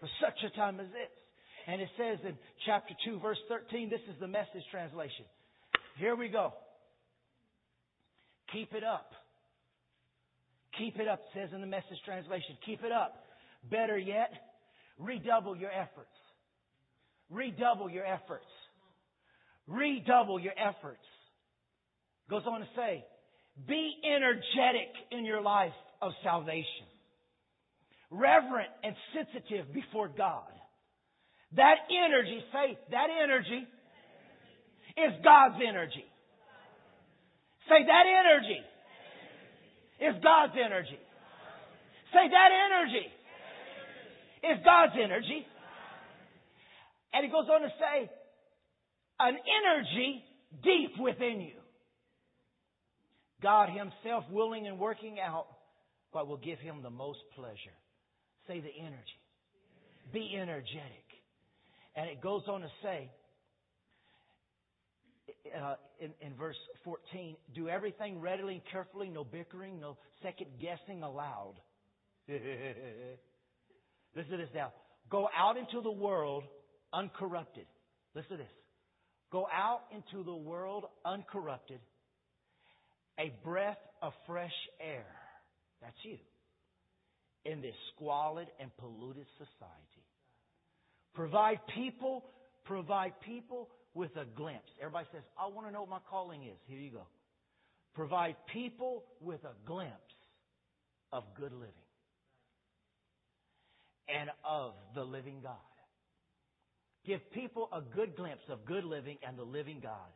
for 0.00 0.08
such 0.18 0.34
a 0.42 0.50
time 0.56 0.80
as 0.80 0.88
this? 0.90 1.14
And 1.68 1.80
it 1.80 1.88
says 1.96 2.18
in 2.26 2.34
chapter 2.66 2.92
2, 3.06 3.20
verse 3.20 3.38
13, 3.48 3.88
this 3.88 4.02
is 4.10 4.18
the 4.18 4.26
message 4.26 4.66
translation. 4.72 5.26
Here 5.98 6.16
we 6.16 6.28
go. 6.28 6.54
Keep 8.52 8.74
it 8.74 8.82
up. 8.82 9.12
Keep 10.76 10.98
it 10.98 11.06
up, 11.06 11.20
it 11.20 11.38
says 11.38 11.50
in 11.54 11.60
the 11.60 11.66
message 11.66 12.02
translation. 12.04 12.56
Keep 12.66 12.82
it 12.82 12.90
up. 12.90 13.14
Better 13.70 13.96
yet, 13.96 14.32
redouble 14.98 15.54
your 15.54 15.70
efforts. 15.70 16.10
Redouble 17.30 17.90
your 17.90 18.06
efforts. 18.06 18.46
Redouble 19.68 20.40
your 20.40 20.54
efforts. 20.58 21.04
Goes 22.28 22.42
on 22.46 22.60
to 22.60 22.66
say, 22.74 23.04
be 23.66 23.94
energetic 24.04 24.90
in 25.10 25.24
your 25.24 25.40
life 25.40 25.72
of 26.00 26.12
salvation. 26.22 26.86
Reverent 28.10 28.68
and 28.82 28.94
sensitive 29.14 29.72
before 29.72 30.08
God. 30.08 30.50
That 31.56 31.76
energy, 31.90 32.40
say, 32.52 32.78
that 32.90 33.08
energy 33.22 33.66
is 34.96 35.12
God's 35.24 35.60
energy. 35.66 36.04
Say, 37.68 37.86
that 37.86 38.06
energy 38.08 38.60
is 40.00 40.14
God's 40.22 40.54
energy. 40.58 40.98
Say, 42.12 42.28
that 42.28 42.50
energy 42.52 43.06
is 44.42 44.58
God's 44.64 44.92
energy. 45.02 45.46
And 47.14 47.24
he 47.24 47.30
goes 47.30 47.46
on 47.52 47.62
to 47.62 47.68
say, 47.78 48.10
an 49.20 49.36
energy 49.36 50.24
deep 50.64 50.98
within 50.98 51.40
you. 51.40 51.61
God 53.42 53.68
Himself 53.68 54.24
willing 54.30 54.66
and 54.66 54.78
working 54.78 55.18
out 55.20 55.46
what 56.12 56.28
will 56.28 56.36
give 56.36 56.58
Him 56.58 56.82
the 56.82 56.90
most 56.90 57.20
pleasure. 57.34 57.76
Say 58.46 58.60
the 58.60 58.72
energy. 58.78 59.20
Be 60.12 60.36
energetic. 60.40 61.04
And 61.96 62.08
it 62.08 62.20
goes 62.20 62.42
on 62.48 62.62
to 62.62 62.68
say, 62.82 63.10
uh, 65.60 65.74
in, 66.00 66.10
in 66.20 66.34
verse 66.34 66.56
14, 66.84 67.36
do 67.54 67.68
everything 67.68 68.20
readily 68.20 68.54
and 68.54 68.62
carefully, 68.70 69.10
no 69.10 69.24
bickering, 69.24 69.80
no 69.80 69.96
second 70.22 70.46
guessing 70.60 71.02
allowed. 71.02 71.54
Listen 72.28 74.30
to 74.30 74.36
this 74.36 74.48
now. 74.54 74.72
Go 75.10 75.28
out 75.36 75.56
into 75.56 75.82
the 75.82 75.90
world 75.90 76.44
uncorrupted. 76.92 77.66
Listen 78.14 78.32
to 78.32 78.36
this. 78.38 78.52
Go 79.30 79.46
out 79.52 79.82
into 79.90 80.24
the 80.24 80.34
world 80.34 80.84
uncorrupted, 81.04 81.80
a 83.18 83.32
breath 83.44 83.78
of 84.00 84.12
fresh 84.26 84.52
air. 84.80 85.06
That's 85.80 85.96
you. 86.02 86.18
In 87.44 87.60
this 87.60 87.74
squalid 87.94 88.48
and 88.60 88.70
polluted 88.76 89.26
society. 89.36 90.06
Provide 91.14 91.60
people, 91.74 92.24
provide 92.64 93.12
people 93.24 93.68
with 93.94 94.10
a 94.16 94.24
glimpse. 94.36 94.70
Everybody 94.80 95.06
says, 95.12 95.22
I 95.38 95.48
want 95.48 95.66
to 95.66 95.72
know 95.72 95.80
what 95.80 95.90
my 95.90 95.98
calling 96.08 96.44
is. 96.44 96.58
Here 96.66 96.78
you 96.78 96.90
go. 96.90 97.06
Provide 97.94 98.36
people 98.52 99.04
with 99.20 99.40
a 99.44 99.54
glimpse 99.66 99.92
of 101.12 101.24
good 101.36 101.52
living 101.52 101.68
and 104.08 104.30
of 104.48 104.72
the 104.94 105.02
living 105.02 105.40
God. 105.42 105.56
Give 107.06 107.20
people 107.32 107.68
a 107.72 107.80
good 107.94 108.16
glimpse 108.16 108.44
of 108.48 108.64
good 108.64 108.84
living 108.84 109.18
and 109.26 109.36
the 109.36 109.42
living 109.42 109.80
God. 109.82 110.10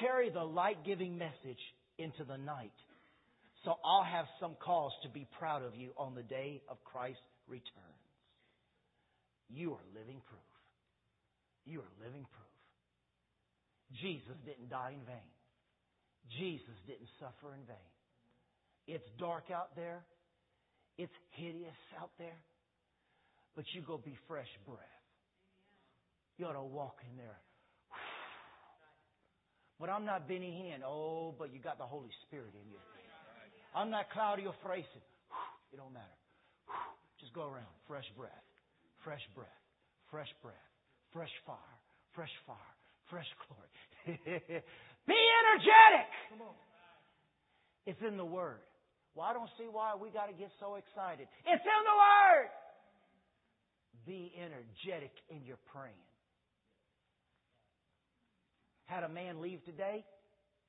Carry 0.00 0.30
the 0.30 0.44
light 0.44 0.84
giving 0.84 1.18
message 1.18 1.60
into 1.98 2.24
the 2.24 2.36
night. 2.36 2.74
So 3.64 3.74
I'll 3.84 4.04
have 4.04 4.26
some 4.40 4.56
cause 4.60 4.92
to 5.02 5.08
be 5.08 5.26
proud 5.38 5.62
of 5.62 5.74
you 5.74 5.90
on 5.96 6.14
the 6.14 6.22
day 6.22 6.62
of 6.68 6.82
Christ's 6.84 7.20
returns. 7.48 8.06
You 9.48 9.72
are 9.72 9.86
living 9.94 10.20
proof. 10.26 10.52
You 11.64 11.80
are 11.80 11.94
living 12.04 12.26
proof. 12.30 12.46
Jesus 14.00 14.36
didn't 14.44 14.70
die 14.70 14.94
in 14.94 15.04
vain. 15.06 15.30
Jesus 16.38 16.74
didn't 16.86 17.08
suffer 17.18 17.54
in 17.54 17.62
vain. 17.66 17.90
It's 18.86 19.06
dark 19.18 19.50
out 19.50 19.74
there. 19.76 20.04
It's 20.98 21.12
hideous 21.32 21.76
out 22.00 22.10
there. 22.18 22.38
But 23.54 23.64
you 23.74 23.82
go 23.82 23.98
be 23.98 24.16
fresh 24.28 24.50
breath. 24.66 24.78
You 26.38 26.46
ought 26.46 26.52
to 26.52 26.62
walk 26.62 26.98
in 27.10 27.16
there. 27.16 27.38
But 29.78 29.90
I'm 29.90 30.04
not 30.04 30.26
Benny 30.26 30.50
Hinn. 30.50 30.80
Oh, 30.86 31.34
but 31.38 31.52
you 31.52 31.60
got 31.60 31.78
the 31.78 31.84
Holy 31.84 32.10
Spirit 32.26 32.54
in 32.54 32.70
you. 32.70 32.78
I'm 33.74 33.90
not 33.90 34.08
Claudio 34.10 34.54
Freidzon. 34.64 35.04
It 35.72 35.76
don't 35.76 35.92
matter. 35.92 36.16
Just 37.20 37.34
go 37.34 37.42
around. 37.42 37.68
Fresh 37.86 38.08
breath. 38.16 38.32
Fresh 39.04 39.20
breath. 39.34 39.60
Fresh 40.10 40.32
breath. 40.42 40.70
Fresh 41.12 41.32
fire. 41.44 41.76
Fresh 42.14 42.32
fire. 42.46 42.72
Fresh 43.10 43.28
glory. 43.44 44.16
Be 45.06 45.20
energetic. 45.44 46.08
It's 47.86 48.00
in 48.00 48.16
the 48.16 48.24
Word. 48.24 48.64
Well, 49.14 49.26
I 49.26 49.32
don't 49.32 49.50
see 49.58 49.68
why 49.70 49.94
we 49.94 50.10
got 50.10 50.26
to 50.26 50.34
get 50.34 50.50
so 50.58 50.76
excited. 50.76 51.28
It's 51.44 51.64
in 51.64 51.82
the 51.84 51.96
Word. 51.96 52.48
Be 54.06 54.32
energetic 54.38 55.12
in 55.30 55.44
your 55.44 55.58
praying. 55.72 56.05
Had 58.96 59.04
a 59.04 59.12
man 59.12 59.44
leave 59.44 59.60
today. 59.68 60.08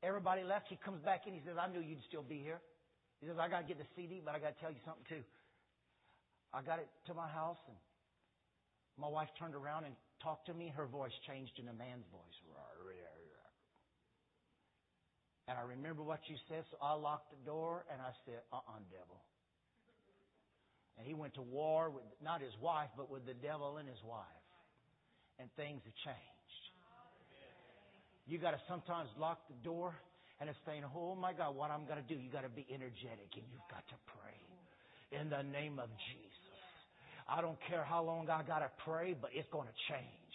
Everybody 0.04 0.44
left. 0.44 0.68
He 0.68 0.76
comes 0.76 1.00
back 1.00 1.24
in. 1.32 1.32
He 1.32 1.40
says, 1.48 1.56
I 1.56 1.72
knew 1.72 1.80
you'd 1.80 2.04
still 2.12 2.28
be 2.28 2.44
here. 2.44 2.60
He 3.24 3.26
says, 3.26 3.40
I 3.40 3.48
got 3.48 3.64
to 3.64 3.68
get 3.72 3.80
the 3.80 3.88
CD, 3.96 4.20
but 4.20 4.36
I 4.36 4.40
got 4.44 4.52
to 4.52 4.60
tell 4.60 4.68
you 4.68 4.84
something 4.84 5.08
too. 5.08 5.24
I 6.52 6.60
got 6.60 6.84
it 6.84 6.92
to 7.08 7.14
my 7.16 7.32
house 7.32 7.64
and 7.72 7.78
my 9.00 9.08
wife 9.08 9.32
turned 9.40 9.56
around 9.56 9.86
and 9.88 9.96
talked 10.20 10.52
to 10.52 10.54
me. 10.54 10.74
Her 10.76 10.92
voice 10.92 11.16
changed 11.24 11.56
in 11.56 11.72
a 11.72 11.74
man's 11.80 12.04
voice. 12.12 12.36
And 15.48 15.56
I 15.56 15.64
remember 15.64 16.04
what 16.04 16.20
you 16.28 16.36
said, 16.52 16.68
so 16.68 16.76
I 16.84 17.00
locked 17.00 17.32
the 17.32 17.40
door 17.48 17.86
and 17.88 18.02
I 18.02 18.12
said, 18.28 18.44
uh-uh, 18.52 18.84
devil. 18.92 19.24
And 21.00 21.08
he 21.08 21.14
went 21.14 21.36
to 21.36 21.42
war 21.42 21.90
with 21.90 22.04
not 22.22 22.42
his 22.42 22.52
wife, 22.60 22.92
but 22.98 23.10
with 23.10 23.26
the 23.26 23.36
devil 23.40 23.78
and 23.78 23.88
his 23.88 24.04
wife. 24.04 24.44
And 25.40 25.48
things 25.56 25.80
have 25.86 25.96
changed. 26.04 26.37
You 28.28 28.38
got 28.38 28.52
to 28.52 28.62
sometimes 28.68 29.10
lock 29.18 29.40
the 29.48 29.56
door 29.64 29.96
and 30.40 30.50
it's 30.50 30.60
saying, 30.66 30.84
oh 30.96 31.16
my 31.16 31.34
God, 31.34 31.56
what 31.56 31.72
I'm 31.72 31.86
going 31.86 31.98
to 31.98 32.08
do. 32.08 32.20
You 32.20 32.30
got 32.30 32.44
to 32.44 32.52
be 32.52 32.68
energetic 32.70 33.32
and 33.34 33.44
you've 33.50 33.70
got 33.72 33.88
to 33.88 33.98
pray 34.12 34.36
in 35.20 35.30
the 35.30 35.42
name 35.42 35.80
of 35.80 35.88
Jesus. 36.12 36.60
I 37.28 37.42
don't 37.42 37.58
care 37.68 37.84
how 37.84 38.04
long 38.04 38.30
I 38.30 38.44
got 38.44 38.60
to 38.60 38.72
pray, 38.84 39.16
but 39.20 39.32
it's 39.34 39.48
going 39.52 39.68
to 39.68 39.78
change. 39.88 40.27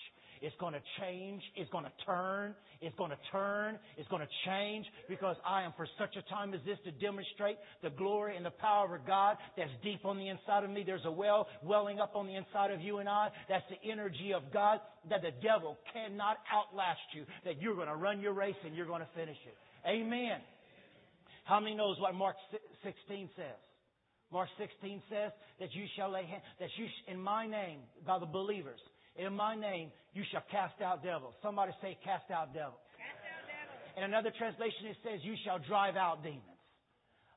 It's 0.42 0.56
going 0.58 0.74
to 0.74 0.82
change. 1.00 1.40
It's 1.54 1.70
going 1.70 1.84
to 1.84 1.92
turn. 2.04 2.54
It's 2.80 2.94
going 2.96 3.10
to 3.10 3.18
turn. 3.30 3.78
It's 3.96 4.08
going 4.08 4.22
to 4.22 4.28
change 4.44 4.84
because 5.08 5.36
I 5.46 5.62
am 5.62 5.72
for 5.76 5.86
such 5.98 6.16
a 6.16 6.22
time 6.28 6.52
as 6.52 6.60
this 6.66 6.78
to 6.84 6.90
demonstrate 6.90 7.56
the 7.82 7.90
glory 7.90 8.36
and 8.36 8.44
the 8.44 8.50
power 8.50 8.96
of 8.96 9.06
God 9.06 9.36
that's 9.56 9.70
deep 9.84 10.04
on 10.04 10.18
the 10.18 10.28
inside 10.28 10.64
of 10.64 10.70
me. 10.70 10.82
There's 10.84 11.06
a 11.06 11.12
well 11.12 11.46
welling 11.62 12.00
up 12.00 12.16
on 12.16 12.26
the 12.26 12.34
inside 12.34 12.72
of 12.72 12.80
you 12.80 12.98
and 12.98 13.08
I. 13.08 13.28
That's 13.48 13.64
the 13.70 13.90
energy 13.90 14.32
of 14.34 14.42
God 14.52 14.80
that 15.08 15.22
the 15.22 15.30
devil 15.42 15.78
cannot 15.94 16.38
outlast 16.52 17.06
you, 17.14 17.24
that 17.44 17.62
you're 17.62 17.76
going 17.76 17.88
to 17.88 17.96
run 17.96 18.20
your 18.20 18.32
race 18.32 18.58
and 18.66 18.74
you're 18.74 18.86
going 18.86 19.02
to 19.02 19.12
finish 19.14 19.38
it. 19.46 19.56
Amen. 19.88 20.40
How 21.44 21.60
many 21.60 21.76
knows 21.76 22.00
what 22.00 22.14
Mark 22.14 22.34
16 22.82 23.30
says? 23.36 23.62
Mark 24.32 24.48
16 24.58 25.02
says 25.10 25.30
that 25.60 25.68
you 25.72 25.84
shall 25.96 26.10
lay 26.10 26.24
hands, 26.24 26.42
that 26.58 26.70
you, 26.78 26.86
in 27.06 27.20
my 27.20 27.46
name, 27.46 27.80
by 28.06 28.18
the 28.18 28.26
believers, 28.26 28.80
in 29.16 29.34
my 29.34 29.54
name, 29.54 29.90
you 30.14 30.22
shall 30.30 30.44
cast 30.50 30.80
out 30.80 31.02
devils. 31.02 31.34
Somebody 31.42 31.72
say, 31.80 31.98
cast 32.04 32.30
out 32.30 32.54
devils. 32.54 32.80
Cast 32.96 33.20
out 33.24 33.44
devils. 33.48 33.96
In 33.96 34.04
another 34.04 34.32
translation, 34.36 34.88
it 34.88 34.96
says, 35.04 35.20
you 35.22 35.34
shall 35.44 35.58
drive 35.58 35.96
out 35.96 36.22
demons. 36.22 36.42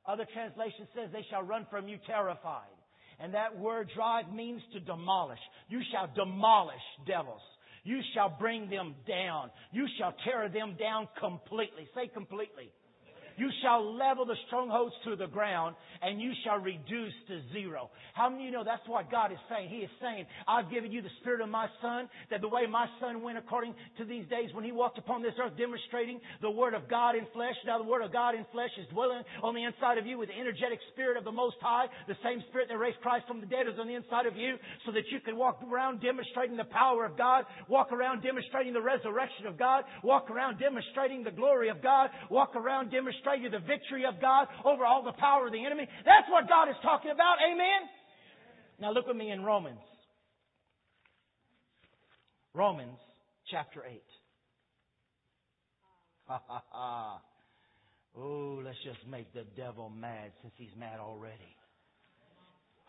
Other 0.06 0.26
translation 0.32 0.86
says, 0.94 1.10
they 1.12 1.26
shall 1.30 1.42
run 1.42 1.66
from 1.70 1.88
you 1.88 1.98
terrified. 2.06 2.72
And 3.18 3.34
that 3.34 3.58
word 3.58 3.90
drive 3.96 4.32
means 4.32 4.62
to 4.72 4.80
demolish. 4.80 5.40
You 5.68 5.80
shall 5.92 6.08
demolish 6.14 6.84
devils. 7.06 7.40
You 7.82 8.00
shall 8.14 8.36
bring 8.38 8.68
them 8.68 8.94
down. 9.08 9.50
You 9.72 9.86
shall 9.98 10.14
tear 10.24 10.48
them 10.48 10.76
down 10.78 11.08
completely. 11.18 11.88
Say 11.94 12.08
completely. 12.08 12.70
You 13.36 13.50
shall 13.62 13.94
level 13.94 14.24
the 14.24 14.36
strongholds 14.46 14.94
to 15.04 15.16
the 15.16 15.26
ground 15.26 15.76
and 16.02 16.20
you 16.20 16.32
shall 16.44 16.58
reduce 16.58 17.12
to 17.28 17.40
zero. 17.52 17.90
How 18.14 18.28
many 18.28 18.44
of 18.44 18.46
you 18.46 18.52
know 18.52 18.64
that's 18.64 18.86
what 18.88 19.10
God 19.10 19.32
is 19.32 19.38
saying? 19.48 19.68
He 19.68 19.84
is 19.84 19.90
saying, 20.00 20.24
I've 20.48 20.70
given 20.70 20.90
you 20.90 21.02
the 21.02 21.12
spirit 21.20 21.40
of 21.40 21.48
my 21.48 21.68
son, 21.82 22.08
that 22.30 22.40
the 22.40 22.48
way 22.48 22.64
my 22.64 22.86
son 23.00 23.22
went 23.22 23.36
according 23.36 23.74
to 23.98 24.04
these 24.04 24.26
days 24.28 24.48
when 24.54 24.64
he 24.64 24.72
walked 24.72 24.98
upon 24.98 25.22
this 25.22 25.34
earth 25.36 25.52
demonstrating 25.58 26.20
the 26.40 26.50
word 26.50 26.72
of 26.72 26.88
God 26.88 27.14
in 27.14 27.26
flesh. 27.32 27.56
Now 27.66 27.78
the 27.78 27.88
word 27.88 28.02
of 28.02 28.12
God 28.12 28.34
in 28.34 28.46
flesh 28.52 28.72
is 28.80 28.88
dwelling 28.88 29.22
on 29.42 29.54
the 29.54 29.64
inside 29.64 29.98
of 29.98 30.06
you 30.06 30.16
with 30.16 30.28
the 30.28 30.40
energetic 30.40 30.80
spirit 30.92 31.16
of 31.16 31.24
the 31.24 31.32
most 31.32 31.56
high, 31.60 31.86
the 32.08 32.16
same 32.24 32.42
spirit 32.48 32.68
that 32.68 32.78
raised 32.78 33.00
Christ 33.00 33.26
from 33.28 33.40
the 33.40 33.46
dead 33.46 33.68
is 33.68 33.78
on 33.78 33.86
the 33.86 33.94
inside 33.94 34.24
of 34.24 34.36
you 34.36 34.56
so 34.84 34.92
that 34.92 35.04
you 35.12 35.20
can 35.20 35.36
walk 35.36 35.60
around 35.60 36.00
demonstrating 36.00 36.56
the 36.56 36.64
power 36.72 37.04
of 37.04 37.16
God, 37.18 37.44
walk 37.68 37.92
around 37.92 38.22
demonstrating 38.22 38.72
the 38.72 38.80
resurrection 38.80 39.46
of 39.46 39.58
God, 39.58 39.84
walk 40.02 40.30
around 40.30 40.58
demonstrating 40.58 41.22
the 41.22 41.30
glory 41.30 41.68
of 41.68 41.82
God, 41.82 42.08
walk 42.30 42.56
around 42.56 42.90
demonstrating 42.90 43.25
demonstrated 43.26 43.52
the 43.52 43.66
victory 43.66 44.04
of 44.06 44.20
God 44.20 44.46
over 44.64 44.84
all 44.84 45.02
the 45.02 45.12
power 45.12 45.46
of 45.46 45.52
the 45.52 45.64
enemy. 45.64 45.88
That's 46.04 46.28
what 46.30 46.48
God 46.48 46.68
is 46.68 46.76
talking 46.82 47.10
about. 47.10 47.36
Amen? 47.44 47.88
Now 48.80 48.92
look 48.92 49.06
with 49.06 49.16
me 49.16 49.30
in 49.30 49.42
Romans. 49.42 49.80
Romans 52.54 52.98
chapter 53.50 53.82
8. 53.88 54.02
Ha 56.26 56.40
ha 56.46 56.62
ha. 56.70 57.20
Oh, 58.18 58.60
let's 58.64 58.78
just 58.82 59.06
make 59.10 59.32
the 59.34 59.44
devil 59.56 59.90
mad 59.90 60.32
since 60.42 60.54
he's 60.56 60.74
mad 60.78 60.98
already. 61.00 61.54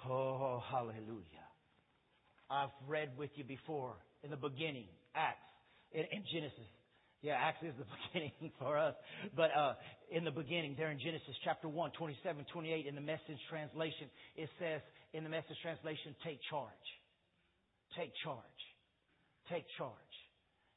Oh, 0.10 0.64
hallelujah. 0.72 1.26
I've 2.50 2.70
read 2.88 3.10
with 3.18 3.32
you 3.36 3.44
before 3.44 3.96
in 4.24 4.30
the 4.30 4.38
beginning, 4.38 4.88
Acts, 5.16 5.40
in, 5.92 6.02
in 6.02 6.24
Genesis. 6.32 6.77
Yeah, 7.28 7.44
Acts 7.44 7.60
is 7.60 7.76
the 7.76 7.84
beginning 8.08 8.56
for 8.56 8.80
us. 8.80 8.96
But 9.36 9.52
uh, 9.52 9.76
in 10.08 10.24
the 10.24 10.32
beginning, 10.32 10.76
there 10.80 10.92
in 10.96 10.98
Genesis 10.98 11.36
chapter 11.44 11.68
1, 11.68 11.92
27, 12.00 12.24
28, 12.54 12.88
in 12.88 12.96
the 12.96 13.04
message 13.04 13.36
translation, 13.52 14.08
it 14.40 14.48
says, 14.56 14.80
in 15.12 15.28
the 15.28 15.30
message 15.30 15.60
translation, 15.62 16.16
take 16.24 16.40
charge. 16.50 16.88
Take 18.00 18.16
charge. 18.24 18.60
Take 19.52 19.68
charge. 19.78 19.92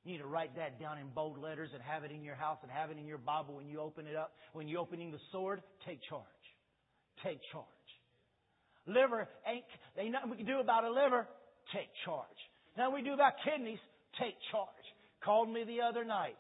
You 0.02 0.19
need 0.19 0.19
to 0.19 0.26
write 0.26 0.57
that 0.57 0.80
down 0.80 0.99
in 0.99 1.07
bold 1.14 1.38
letters 1.38 1.71
and 1.73 1.80
have 1.87 2.02
it 2.02 2.11
in 2.11 2.25
your 2.25 2.35
house 2.35 2.59
and 2.66 2.71
have 2.73 2.90
it 2.90 2.99
in 2.99 3.07
your 3.07 3.23
Bible 3.23 3.54
when 3.54 3.69
you 3.69 3.78
open 3.78 4.09
it 4.09 4.16
up. 4.16 4.35
When 4.52 4.66
you're 4.66 4.80
opening 4.80 5.12
the 5.12 5.23
sword, 5.30 5.62
take 5.87 6.00
charge. 6.11 6.42
Take 7.23 7.38
charge. 7.52 7.87
Liver 8.90 9.28
ain't, 9.47 9.62
ain't 9.97 10.11
nothing 10.11 10.30
we 10.30 10.37
can 10.37 10.47
do 10.47 10.59
about 10.59 10.83
a 10.83 10.90
liver. 10.90 11.28
Take 11.71 11.95
charge. 12.04 12.40
Now 12.76 12.90
we 12.90 13.02
do 13.02 13.14
about 13.14 13.35
kidneys. 13.47 13.78
Take 14.19 14.35
charge. 14.50 14.79
Called 15.24 15.48
me 15.48 15.64
the 15.64 15.80
other 15.82 16.04
night. 16.04 16.36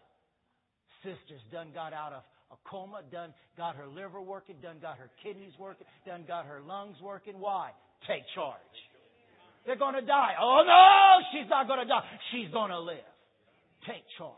Sister's 1.02 1.44
done 1.52 1.68
got 1.74 1.92
out 1.92 2.12
of 2.12 2.22
a 2.52 2.56
coma, 2.68 3.02
done 3.12 3.32
got 3.56 3.76
her 3.76 3.86
liver 3.86 4.20
working, 4.20 4.56
done 4.62 4.76
got 4.80 4.98
her 4.98 5.10
kidneys 5.22 5.52
working, 5.58 5.86
done 6.06 6.24
got 6.26 6.46
her 6.46 6.60
lungs 6.60 6.96
working. 7.02 7.38
Why? 7.38 7.70
Take 8.06 8.22
charge. 8.34 8.76
They're 9.66 9.76
going 9.76 9.94
to 9.94 10.02
die. 10.02 10.34
Oh 10.40 10.62
no, 10.64 11.24
she's 11.32 11.48
not 11.48 11.66
going 11.68 11.80
to 11.80 11.86
die. 11.86 12.04
She's 12.32 12.50
going 12.52 12.70
to 12.70 12.80
live. 12.80 13.12
Take 13.86 14.04
charge. 14.18 14.36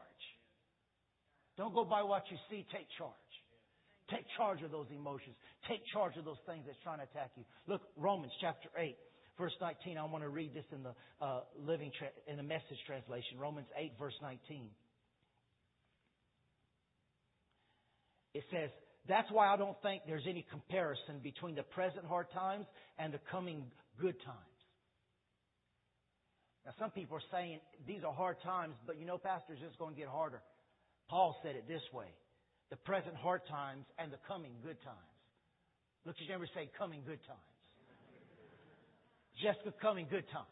Don't 1.57 1.75
go 1.75 1.85
by 1.85 2.03
what 2.03 2.25
you 2.31 2.37
see. 2.51 2.67
Take 2.73 2.87
charge. 2.99 3.13
Take 4.11 4.27
charge 4.37 4.63
of 4.63 4.71
those 4.71 4.87
emotions. 4.91 5.37
Take 5.69 5.81
charge 5.93 6.17
of 6.17 6.25
those 6.25 6.41
things 6.47 6.65
that's 6.67 6.79
trying 6.83 6.99
to 6.99 7.05
attack 7.05 7.31
you. 7.37 7.45
Look, 7.67 7.83
Romans 7.97 8.33
chapter 8.41 8.69
8, 8.77 8.97
verse 9.39 9.53
19. 9.61 9.99
I 9.99 10.05
want 10.05 10.25
to 10.25 10.29
read 10.29 10.55
this 10.55 10.65
in 10.73 10.83
the 10.83 10.95
uh, 11.21 11.41
living 11.59 11.91
tra- 11.99 12.15
in 12.27 12.37
the 12.37 12.43
message 12.43 12.79
translation. 12.87 13.39
Romans 13.39 13.69
8, 13.77 13.93
verse 13.99 14.15
19. 14.23 14.69
It 18.35 18.45
says, 18.51 18.71
that's 19.09 19.31
why 19.31 19.53
I 19.53 19.57
don't 19.57 19.77
think 19.83 20.03
there's 20.07 20.27
any 20.29 20.47
comparison 20.51 21.21
between 21.23 21.55
the 21.55 21.65
present 21.65 22.07
hard 22.07 22.31
times 22.33 22.67
and 22.99 23.13
the 23.13 23.21
coming 23.31 23.65
good 24.01 24.17
times. 24.25 24.39
Now, 26.65 26.73
some 26.79 26.91
people 26.91 27.17
are 27.17 27.29
saying 27.33 27.59
these 27.87 28.05
are 28.07 28.13
hard 28.13 28.37
times, 28.45 28.75
but 28.87 28.99
you 28.99 29.05
know, 29.05 29.19
pastors 29.19 29.59
it's 29.61 29.77
going 29.77 29.95
to 29.95 30.01
get 30.01 30.09
harder. 30.09 30.41
Paul 31.11 31.37
said 31.43 31.57
it 31.57 31.67
this 31.67 31.83
way 31.93 32.07
the 32.71 32.77
present 32.77 33.15
hard 33.17 33.43
times 33.51 33.85
and 33.99 34.11
the 34.11 34.23
coming 34.27 34.53
good 34.65 34.81
times. 34.81 35.13
Look 36.07 36.17
at 36.17 36.27
your 36.27 36.47
say, 36.55 36.71
coming 36.79 37.03
good 37.05 37.21
times. 37.27 37.52
Jessica, 39.41 39.73
coming 39.81 40.07
good 40.11 40.25
times. 40.33 40.47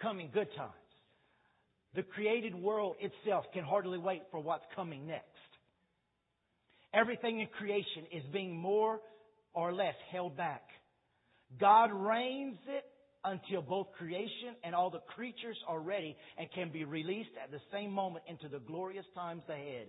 Coming 0.00 0.30
good 0.32 0.48
times. 0.56 0.72
The 1.94 2.02
created 2.02 2.54
world 2.54 2.96
itself 3.00 3.46
can 3.52 3.64
hardly 3.64 3.98
wait 3.98 4.22
for 4.30 4.40
what's 4.40 4.64
coming 4.76 5.06
next. 5.06 5.26
Everything 6.94 7.40
in 7.40 7.46
creation 7.48 8.04
is 8.12 8.22
being 8.32 8.56
more 8.56 9.00
or 9.52 9.72
less 9.72 9.94
held 10.12 10.36
back. 10.36 10.62
God 11.58 11.90
reins 11.92 12.58
it 12.68 12.84
until 13.24 13.62
both 13.62 13.88
creation 13.98 14.54
and 14.64 14.74
all 14.74 14.90
the 14.90 15.00
creatures 15.14 15.56
are 15.68 15.80
ready 15.80 16.16
and 16.38 16.50
can 16.52 16.70
be 16.70 16.84
released 16.84 17.30
at 17.42 17.50
the 17.50 17.60
same 17.72 17.90
moment 17.90 18.24
into 18.28 18.48
the 18.48 18.60
glorious 18.60 19.04
times 19.14 19.42
ahead. 19.48 19.88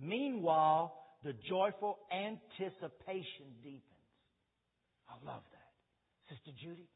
Meanwhile, 0.00 0.94
the 1.24 1.34
joyful 1.48 1.98
anticipation 2.12 3.52
deepens. 3.62 3.82
I 5.08 5.14
love 5.26 5.42
that. 5.52 6.34
Sister 6.34 6.52
Judy, 6.62 6.88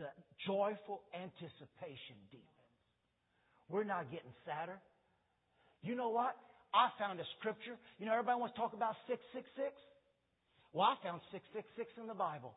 the 0.00 0.08
joyful 0.48 1.04
anticipation 1.12 2.16
deepens. 2.32 2.48
We're 3.68 3.84
not 3.84 4.10
getting 4.10 4.32
sadder. 4.48 4.80
You 5.84 5.94
know 5.94 6.08
what? 6.08 6.34
I 6.72 6.88
found 6.98 7.20
a 7.20 7.28
scripture. 7.38 7.76
You 8.00 8.06
know, 8.06 8.16
everybody 8.16 8.40
wants 8.40 8.56
to 8.56 8.60
talk 8.60 8.72
about 8.72 8.96
666. 9.06 9.76
Well, 10.72 10.88
I 10.88 10.96
found 11.04 11.20
666 11.30 12.00
in 12.00 12.08
the 12.08 12.16
Bible. 12.16 12.56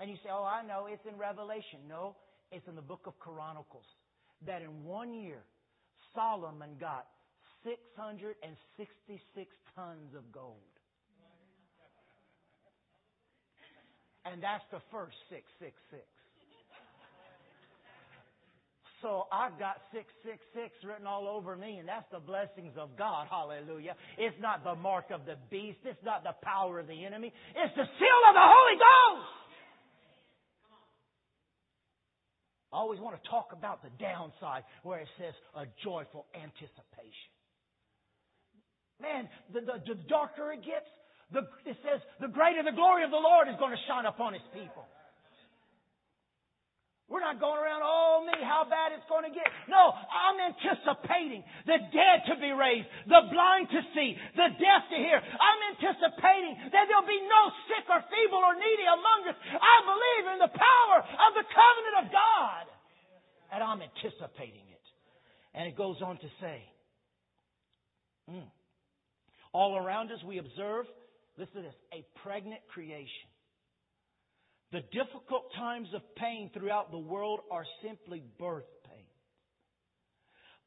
And 0.00 0.08
you 0.08 0.16
say, 0.24 0.30
oh, 0.32 0.44
I 0.44 0.64
know, 0.64 0.86
it's 0.88 1.04
in 1.04 1.16
Revelation. 1.20 1.84
No, 1.88 2.16
it's 2.52 2.66
in 2.68 2.74
the 2.76 2.84
book 2.84 3.04
of 3.06 3.18
Chronicles. 3.18 3.86
That 4.46 4.62
in 4.62 4.84
one 4.84 5.12
year, 5.12 5.42
Solomon 6.14 6.76
got 6.80 7.06
666 7.64 8.40
tons 9.74 10.14
of 10.14 10.24
gold. 10.32 10.72
And 14.26 14.42
that's 14.42 14.64
the 14.70 14.82
first 14.90 15.16
666. 15.30 16.02
So 19.06 19.30
I've 19.30 19.54
got 19.54 19.78
666 19.94 20.82
written 20.82 21.06
all 21.06 21.30
over 21.30 21.54
me, 21.54 21.78
and 21.78 21.86
that's 21.86 22.10
the 22.10 22.18
blessings 22.18 22.74
of 22.74 22.98
God. 22.98 23.30
Hallelujah. 23.30 23.94
It's 24.18 24.34
not 24.42 24.66
the 24.66 24.74
mark 24.74 25.14
of 25.14 25.22
the 25.22 25.38
beast. 25.46 25.78
It's 25.86 26.02
not 26.02 26.26
the 26.26 26.34
power 26.42 26.82
of 26.82 26.90
the 26.90 27.06
enemy. 27.06 27.30
It's 27.54 27.76
the 27.78 27.86
seal 27.86 28.20
of 28.26 28.34
the 28.34 28.42
Holy 28.42 28.76
Ghost. 28.82 29.46
I 32.74 32.82
always 32.82 32.98
want 32.98 33.14
to 33.14 33.22
talk 33.30 33.54
about 33.54 33.86
the 33.86 33.94
downside 34.02 34.66
where 34.82 34.98
it 34.98 35.08
says 35.22 35.38
a 35.54 35.70
joyful 35.86 36.26
anticipation. 36.34 37.30
Man, 38.98 39.30
the, 39.54 39.62
the, 39.62 39.76
the 39.86 40.02
darker 40.10 40.50
it 40.50 40.66
gets, 40.66 40.90
the, 41.30 41.46
it 41.62 41.78
says 41.86 42.02
the 42.18 42.26
greater 42.26 42.66
the 42.66 42.74
glory 42.74 43.06
of 43.06 43.14
the 43.14 43.22
Lord 43.22 43.46
is 43.46 43.54
going 43.62 43.70
to 43.70 43.82
shine 43.86 44.10
upon 44.10 44.34
His 44.34 44.42
people. 44.50 44.82
We're 47.06 47.22
not 47.22 47.38
going 47.38 47.62
around, 47.62 47.86
oh 47.86 48.26
me, 48.26 48.34
how 48.42 48.66
bad 48.66 48.90
it's 48.90 49.06
going 49.06 49.22
to 49.22 49.30
get. 49.30 49.46
No, 49.70 49.94
I'm 49.94 50.42
anticipating 50.42 51.46
the 51.62 51.78
dead 51.94 52.26
to 52.26 52.34
be 52.42 52.50
raised, 52.50 52.90
the 53.06 53.30
blind 53.30 53.70
to 53.70 53.80
see, 53.94 54.18
the 54.34 54.50
deaf 54.58 54.90
to 54.90 54.98
hear. 54.98 55.22
I'm 55.22 55.60
anticipating 55.70 56.66
that 56.74 56.90
there'll 56.90 57.06
be 57.06 57.22
no 57.22 57.42
sick 57.70 57.86
or 57.86 58.02
feeble 58.10 58.42
or 58.42 58.58
needy 58.58 58.86
among 58.90 59.20
us. 59.30 59.38
I 59.38 59.76
believe 59.86 60.24
in 60.34 60.38
the 60.50 60.54
power 60.58 60.98
of 61.06 61.30
the 61.38 61.46
covenant 61.46 61.96
of 62.02 62.06
God. 62.10 62.64
And 63.54 63.62
I'm 63.62 63.80
anticipating 63.86 64.66
it. 64.66 64.84
And 65.54 65.70
it 65.70 65.78
goes 65.78 66.02
on 66.02 66.18
to 66.18 66.28
say, 66.42 66.58
mm, 68.26 68.50
all 69.54 69.78
around 69.78 70.10
us 70.10 70.18
we 70.26 70.42
observe, 70.42 70.90
listen 71.38 71.62
to 71.62 71.70
this, 71.70 71.78
a 71.94 72.02
pregnant 72.26 72.66
creation. 72.74 73.30
The 74.72 74.80
difficult 74.92 75.52
times 75.54 75.88
of 75.94 76.02
pain 76.16 76.50
throughout 76.52 76.90
the 76.90 76.98
world 76.98 77.40
are 77.50 77.64
simply 77.82 78.22
birth 78.38 78.64
pains. 78.84 79.06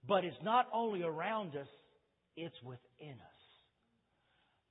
But 0.07 0.23
it's 0.23 0.41
not 0.41 0.67
only 0.73 1.03
around 1.03 1.55
us, 1.55 1.67
it's 2.37 2.55
within 2.63 3.15
us. 3.15 3.39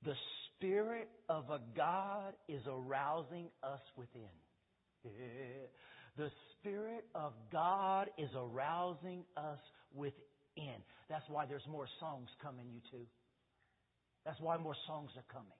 The 0.03 0.15
Spirit 0.55 1.09
of 1.29 1.49
a 1.49 1.59
God 1.77 2.33
is 2.47 2.61
arousing 2.67 3.49
us 3.63 3.81
within. 3.95 4.29
The 6.17 6.31
Spirit 6.59 7.05
of 7.15 7.31
God 7.49 8.09
is 8.17 8.29
arousing 8.35 9.23
us 9.37 9.59
within. 9.93 10.83
That's 11.09 11.23
why 11.29 11.45
there's 11.45 11.65
more 11.69 11.87
songs 12.01 12.27
coming, 12.43 12.65
you 12.69 12.81
two. 12.91 13.05
That's 14.25 14.39
why 14.41 14.57
more 14.57 14.75
songs 14.85 15.11
are 15.15 15.23
coming. 15.31 15.58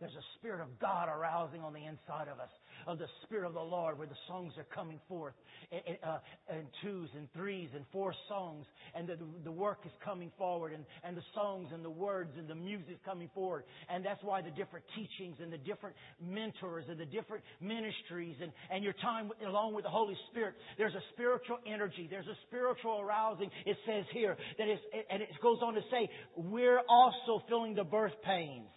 There's 0.00 0.16
a 0.16 0.26
Spirit 0.38 0.62
of 0.62 0.78
God 0.80 1.08
arousing 1.08 1.60
on 1.60 1.72
the 1.72 1.84
inside 1.84 2.28
of 2.32 2.40
us 2.40 2.50
of 2.86 2.98
the 2.98 3.06
Spirit 3.24 3.46
of 3.46 3.54
the 3.54 3.60
Lord 3.60 3.98
where 3.98 4.06
the 4.06 4.18
songs 4.26 4.54
are 4.56 4.66
coming 4.74 4.98
forth 5.08 5.34
in, 5.70 5.96
uh, 6.02 6.18
in 6.50 6.66
twos 6.82 7.10
and 7.14 7.30
threes 7.32 7.68
and 7.74 7.84
four 7.92 8.14
songs 8.28 8.66
and 8.94 9.06
the, 9.06 9.18
the 9.44 9.52
work 9.52 9.80
is 9.84 9.92
coming 10.04 10.30
forward 10.38 10.72
and, 10.72 10.84
and 11.04 11.16
the 11.16 11.22
songs 11.34 11.68
and 11.72 11.84
the 11.84 11.90
words 11.90 12.30
and 12.38 12.48
the 12.48 12.54
music 12.54 12.88
is 12.92 12.98
coming 13.04 13.28
forward. 13.34 13.64
And 13.88 14.04
that's 14.04 14.22
why 14.22 14.40
the 14.40 14.50
different 14.50 14.84
teachings 14.96 15.36
and 15.42 15.52
the 15.52 15.58
different 15.58 15.96
mentors 16.20 16.86
and 16.88 16.98
the 16.98 17.04
different 17.04 17.44
ministries 17.60 18.36
and, 18.42 18.52
and 18.70 18.82
your 18.82 18.94
time 19.02 19.30
along 19.46 19.74
with 19.74 19.84
the 19.84 19.90
Holy 19.90 20.16
Spirit, 20.30 20.54
there's 20.78 20.94
a 20.94 21.04
spiritual 21.12 21.58
energy. 21.66 22.08
There's 22.10 22.26
a 22.26 22.38
spiritual 22.48 23.00
arousing. 23.00 23.50
It 23.66 23.76
says 23.86 24.04
here 24.12 24.36
that 24.58 24.68
is, 24.68 24.78
and 25.10 25.22
it 25.22 25.28
goes 25.42 25.58
on 25.62 25.74
to 25.74 25.82
say, 25.90 26.08
we're 26.36 26.80
also 26.88 27.44
feeling 27.48 27.74
the 27.74 27.84
birth 27.84 28.14
pains 28.24 28.68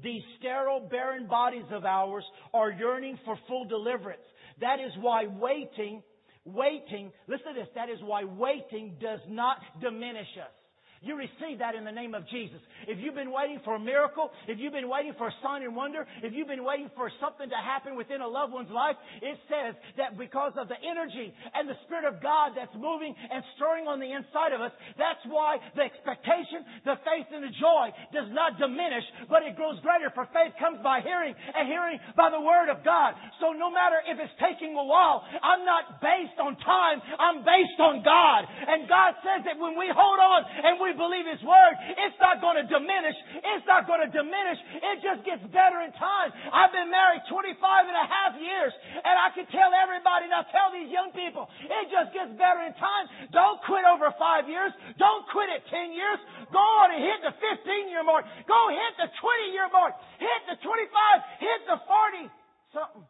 these 0.00 0.22
sterile, 0.38 0.80
barren 0.90 1.26
bodies 1.26 1.64
of 1.70 1.84
ours 1.84 2.24
are 2.54 2.70
yearning 2.70 3.18
for 3.24 3.36
full 3.48 3.64
deliverance. 3.66 4.22
That 4.60 4.78
is 4.80 4.92
why 5.00 5.26
waiting, 5.26 6.02
waiting, 6.44 7.12
listen 7.28 7.54
to 7.54 7.60
this, 7.60 7.68
that 7.74 7.90
is 7.90 7.98
why 8.02 8.24
waiting 8.24 8.96
does 9.00 9.20
not 9.28 9.58
diminish 9.80 10.28
us. 10.40 10.61
You 11.02 11.18
receive 11.18 11.58
that 11.58 11.74
in 11.74 11.82
the 11.82 11.90
name 11.90 12.14
of 12.14 12.22
Jesus. 12.30 12.62
If 12.86 13.02
you've 13.02 13.18
been 13.18 13.34
waiting 13.34 13.58
for 13.66 13.74
a 13.74 13.82
miracle, 13.82 14.30
if 14.46 14.62
you've 14.62 14.72
been 14.72 14.86
waiting 14.86 15.18
for 15.18 15.26
a 15.26 15.36
sign 15.42 15.66
and 15.66 15.74
wonder, 15.74 16.06
if 16.22 16.30
you've 16.30 16.46
been 16.46 16.62
waiting 16.62 16.94
for 16.94 17.10
something 17.18 17.50
to 17.50 17.58
happen 17.58 17.98
within 17.98 18.22
a 18.22 18.30
loved 18.30 18.54
one's 18.54 18.70
life, 18.70 18.94
it 19.18 19.34
says 19.50 19.74
that 19.98 20.14
because 20.14 20.54
of 20.54 20.70
the 20.70 20.78
energy 20.78 21.34
and 21.58 21.66
the 21.66 21.74
Spirit 21.90 22.06
of 22.06 22.22
God 22.22 22.54
that's 22.54 22.70
moving 22.78 23.18
and 23.18 23.42
stirring 23.58 23.90
on 23.90 23.98
the 23.98 24.14
inside 24.14 24.54
of 24.54 24.62
us, 24.62 24.70
that's 24.94 25.18
why 25.26 25.58
the 25.74 25.82
expectation, 25.82 26.62
the 26.86 26.94
faith, 27.02 27.26
and 27.34 27.42
the 27.42 27.54
joy 27.58 27.90
does 28.14 28.30
not 28.30 28.62
diminish, 28.62 29.02
but 29.26 29.42
it 29.42 29.58
grows 29.58 29.82
greater. 29.82 30.06
For 30.14 30.30
faith 30.30 30.54
comes 30.62 30.78
by 30.86 31.02
hearing, 31.02 31.34
and 31.34 31.66
hearing 31.66 31.98
by 32.14 32.30
the 32.30 32.38
Word 32.38 32.70
of 32.70 32.86
God. 32.86 33.18
So 33.42 33.50
no 33.50 33.74
matter 33.74 33.98
if 34.06 34.22
it's 34.22 34.38
taking 34.38 34.78
a 34.78 34.86
while, 34.86 35.26
I'm 35.42 35.66
not 35.66 35.98
based 35.98 36.38
on 36.38 36.54
time, 36.62 37.02
I'm 37.18 37.42
based 37.42 37.78
on 37.82 38.06
God. 38.06 38.46
And 38.46 38.86
God 38.86 39.18
says 39.26 39.42
that 39.50 39.58
when 39.58 39.74
we 39.74 39.90
hold 39.90 40.22
on 40.22 40.46
and 40.46 40.78
we 40.78 40.91
believe 40.94 41.26
His 41.26 41.42
Word, 41.42 41.74
it's 41.96 42.18
not 42.22 42.40
going 42.40 42.60
to 42.60 42.66
diminish. 42.66 43.16
It's 43.34 43.66
not 43.66 43.84
going 43.90 44.04
to 44.04 44.10
diminish. 44.10 44.58
It 44.78 45.02
just 45.02 45.26
gets 45.26 45.42
better 45.50 45.82
in 45.82 45.90
time. 45.98 46.30
I've 46.52 46.70
been 46.70 46.88
married 46.88 47.24
25 47.28 47.56
and 47.58 47.98
a 47.98 48.06
half 48.06 48.32
years, 48.38 48.72
and 49.02 49.14
I 49.18 49.34
can 49.34 49.48
tell 49.50 49.72
everybody, 49.74 50.30
now 50.30 50.46
tell 50.48 50.70
these 50.70 50.88
young 50.88 51.10
people, 51.12 51.50
it 51.60 51.90
just 51.90 52.14
gets 52.14 52.30
better 52.38 52.62
in 52.64 52.72
time. 52.78 53.10
Don't 53.34 53.58
quit 53.66 53.82
over 53.88 54.12
five 54.16 54.46
years. 54.46 54.70
Don't 54.96 55.24
quit 55.32 55.50
at 55.50 55.66
10 55.68 55.92
years. 55.92 56.18
Go 56.52 56.62
on 56.62 56.94
and 56.94 57.00
hit 57.02 57.18
the 57.24 57.34
15 57.34 57.90
year 57.90 58.06
mark. 58.06 58.24
Go 58.46 58.60
hit 58.70 58.92
the 59.00 59.08
20 59.10 59.56
year 59.56 59.68
mark. 59.72 59.96
Hit 60.20 60.40
the 60.46 60.56
25. 60.60 61.42
Hit 61.42 61.60
the 61.66 61.78
40 61.84 62.30
something. 62.72 63.04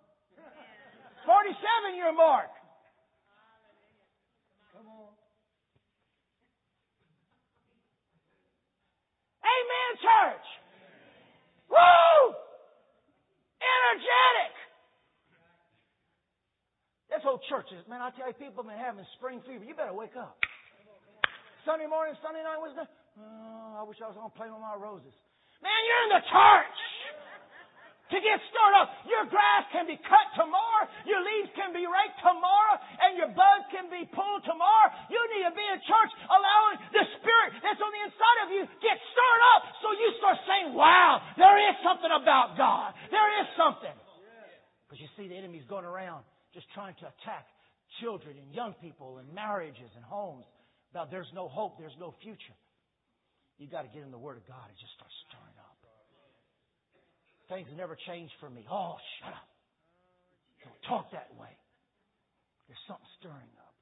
47 1.27 1.95
year 1.95 2.13
mark. 2.13 2.51
Amen, 9.43 9.91
church. 9.99 10.47
Woo! 11.69 12.35
Energetic. 13.59 14.55
This 17.11 17.12
whole 17.23 17.41
church 17.49 17.71
is, 17.73 17.83
man, 17.87 18.03
I 18.03 18.11
tell 18.15 18.29
you, 18.29 18.37
people 18.37 18.67
have 18.67 18.71
been 18.71 18.79
having 18.79 19.07
spring 19.19 19.41
fever. 19.47 19.65
You 19.65 19.75
better 19.75 19.95
wake 19.95 20.15
up. 20.19 20.37
Sunday 21.63 21.87
morning, 21.87 22.19
Sunday 22.19 22.43
night, 22.43 22.59
Wednesday. 22.59 22.87
Oh, 23.19 23.79
I 23.79 23.83
wish 23.87 24.03
I 24.03 24.11
was 24.11 24.19
going 24.19 24.31
to 24.31 24.37
play 24.37 24.51
with 24.51 24.59
my 24.59 24.75
roses. 24.75 25.15
Man, 25.63 25.81
you're 25.87 26.03
in 26.11 26.13
the 26.19 26.25
church 26.27 26.79
to 28.13 28.19
get 28.19 28.37
stirred 28.51 28.77
up. 28.83 28.93
Your 29.07 29.25
grass 29.31 29.65
can 29.71 29.87
be 29.87 29.97
cut 30.05 30.27
tomorrow, 30.37 30.91
your 31.07 31.23
leaves 31.23 31.55
can 31.55 31.71
be 31.71 31.87
raked 31.87 32.19
tomorrow, 32.21 32.77
and 33.07 33.17
your 33.17 33.31
buds 33.31 33.65
can 33.71 33.87
be 33.89 34.05
pulled 34.11 34.43
tomorrow. 34.43 34.91
You 35.07 35.23
need 35.33 35.49
to 35.49 35.55
be 35.55 35.65
in 35.65 35.79
church 35.87 36.13
allowing 36.29 36.77
the 36.93 37.05
spirit 37.23 37.63
that's 37.63 37.81
on 37.81 37.91
the 37.95 38.03
inside 38.05 38.39
of 38.43 38.49
you 38.53 38.63
get 38.83 38.97
stirred 39.15 39.43
up 39.57 39.63
so 39.81 39.87
you 39.97 40.09
start 40.19 40.37
saying, 40.45 40.75
Wow, 40.75 41.23
there 41.39 41.57
is 41.71 41.79
something 41.87 42.11
about 42.11 42.59
God. 42.59 42.93
There 43.09 43.31
is 43.41 43.47
something. 43.55 43.97
Because 44.85 44.99
you 44.99 45.09
see, 45.17 45.31
the 45.31 45.39
enemy's 45.39 45.65
going 45.71 45.89
around 45.89 46.27
just 46.55 46.67
trying 46.73 46.95
to 47.01 47.07
attack 47.09 47.49
children 48.01 48.37
and 48.39 48.55
young 48.55 48.73
people 48.81 49.19
and 49.19 49.29
marriages 49.35 49.91
and 49.97 50.05
homes. 50.05 50.45
About 50.93 51.11
there's 51.11 51.31
no 51.35 51.49
hope, 51.49 51.79
there's 51.79 51.97
no 51.99 52.15
future. 52.23 52.57
You 53.59 53.67
got 53.67 53.83
to 53.83 53.91
get 53.93 54.05
in 54.05 54.11
the 54.11 54.21
Word 54.21 54.37
of 54.37 54.47
God 54.47 54.65
and 54.69 54.77
just 54.77 54.93
start 54.97 55.11
stirring 55.29 55.59
up. 55.61 55.79
Things 57.49 57.69
never 57.77 57.97
change 58.07 58.31
for 58.41 58.49
me. 58.49 58.65
Oh, 58.71 58.97
shut 59.21 59.33
up. 59.33 59.49
Don't 60.65 60.83
talk 60.89 61.13
that 61.13 61.29
way. 61.41 61.53
There's 62.69 62.81
something 62.87 63.09
stirring 63.21 63.53
up. 63.61 63.75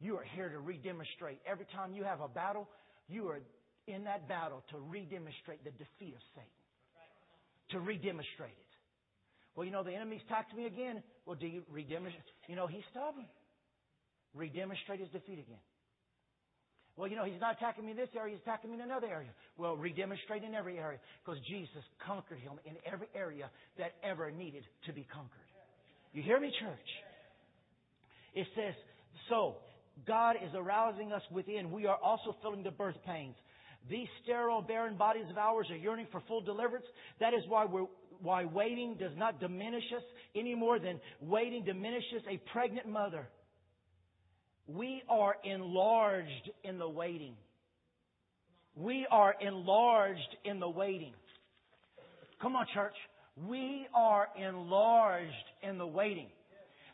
You 0.00 0.18
are 0.18 0.26
here 0.34 0.48
to 0.50 0.58
redemonstrate. 0.58 1.38
Every 1.46 1.66
time 1.74 1.94
you 1.94 2.04
have 2.04 2.20
a 2.20 2.28
battle, 2.28 2.68
you 3.08 3.28
are 3.28 3.40
in 3.86 4.04
that 4.04 4.28
battle 4.28 4.62
to 4.70 4.76
redemonstrate 4.78 5.64
the 5.64 5.70
defeat 5.70 6.14
of 6.14 6.22
Satan. 6.34 6.62
To 7.70 7.78
redemonstrate 7.80 8.54
it. 8.54 8.71
Well, 9.54 9.66
you 9.66 9.72
know, 9.72 9.82
the 9.82 9.94
enemy's 9.94 10.22
attacked 10.26 10.56
me 10.56 10.66
again. 10.66 11.02
Well, 11.26 11.36
do 11.36 11.46
you 11.46 11.62
redemonstrate? 11.72 12.24
You 12.48 12.56
know, 12.56 12.66
he's 12.66 12.84
stubborn. 12.90 13.26
Redemonstrate 14.34 15.00
his 15.00 15.10
defeat 15.10 15.38
again. 15.38 15.60
Well, 16.96 17.08
you 17.08 17.16
know, 17.16 17.24
he's 17.24 17.40
not 17.40 17.56
attacking 17.56 17.86
me 17.86 17.92
in 17.92 17.96
this 17.96 18.10
area, 18.16 18.34
he's 18.34 18.42
attacking 18.42 18.70
me 18.70 18.76
in 18.76 18.82
another 18.82 19.06
area. 19.06 19.30
Well, 19.56 19.76
redemonstrate 19.76 20.44
in 20.44 20.54
every 20.54 20.78
area 20.78 20.98
because 21.24 21.40
Jesus 21.48 21.82
conquered 22.06 22.38
him 22.38 22.52
in 22.66 22.74
every 22.90 23.08
area 23.14 23.50
that 23.78 23.92
ever 24.02 24.30
needed 24.30 24.64
to 24.86 24.92
be 24.92 25.06
conquered. 25.12 25.40
You 26.12 26.22
hear 26.22 26.38
me, 26.38 26.52
church? 26.60 26.88
It 28.34 28.46
says, 28.54 28.74
so 29.30 29.56
God 30.06 30.36
is 30.36 30.50
arousing 30.54 31.12
us 31.12 31.22
within. 31.30 31.70
We 31.70 31.86
are 31.86 31.96
also 31.96 32.36
feeling 32.42 32.62
the 32.62 32.70
birth 32.70 32.96
pains. 33.06 33.36
These 33.90 34.08
sterile, 34.22 34.62
barren 34.62 34.96
bodies 34.96 35.26
of 35.30 35.38
ours 35.38 35.66
are 35.70 35.76
yearning 35.76 36.06
for 36.12 36.22
full 36.28 36.40
deliverance. 36.40 36.86
That 37.20 37.34
is 37.34 37.42
why 37.48 37.64
we're, 37.64 37.86
why 38.22 38.44
waiting 38.44 38.96
does 38.98 39.12
not 39.16 39.40
diminish 39.40 39.84
us 39.96 40.02
any 40.34 40.54
more 40.54 40.78
than 40.78 41.00
waiting 41.20 41.64
diminishes 41.64 42.22
a 42.30 42.38
pregnant 42.52 42.88
mother. 42.88 43.28
We 44.66 45.02
are 45.08 45.36
enlarged 45.44 46.50
in 46.64 46.78
the 46.78 46.88
waiting. 46.88 47.34
We 48.76 49.06
are 49.10 49.34
enlarged 49.40 50.36
in 50.44 50.60
the 50.60 50.68
waiting. 50.68 51.12
Come 52.40 52.56
on, 52.56 52.66
church. 52.72 52.94
We 53.36 53.86
are 53.94 54.28
enlarged 54.40 55.32
in 55.62 55.78
the 55.78 55.86
waiting. 55.86 56.28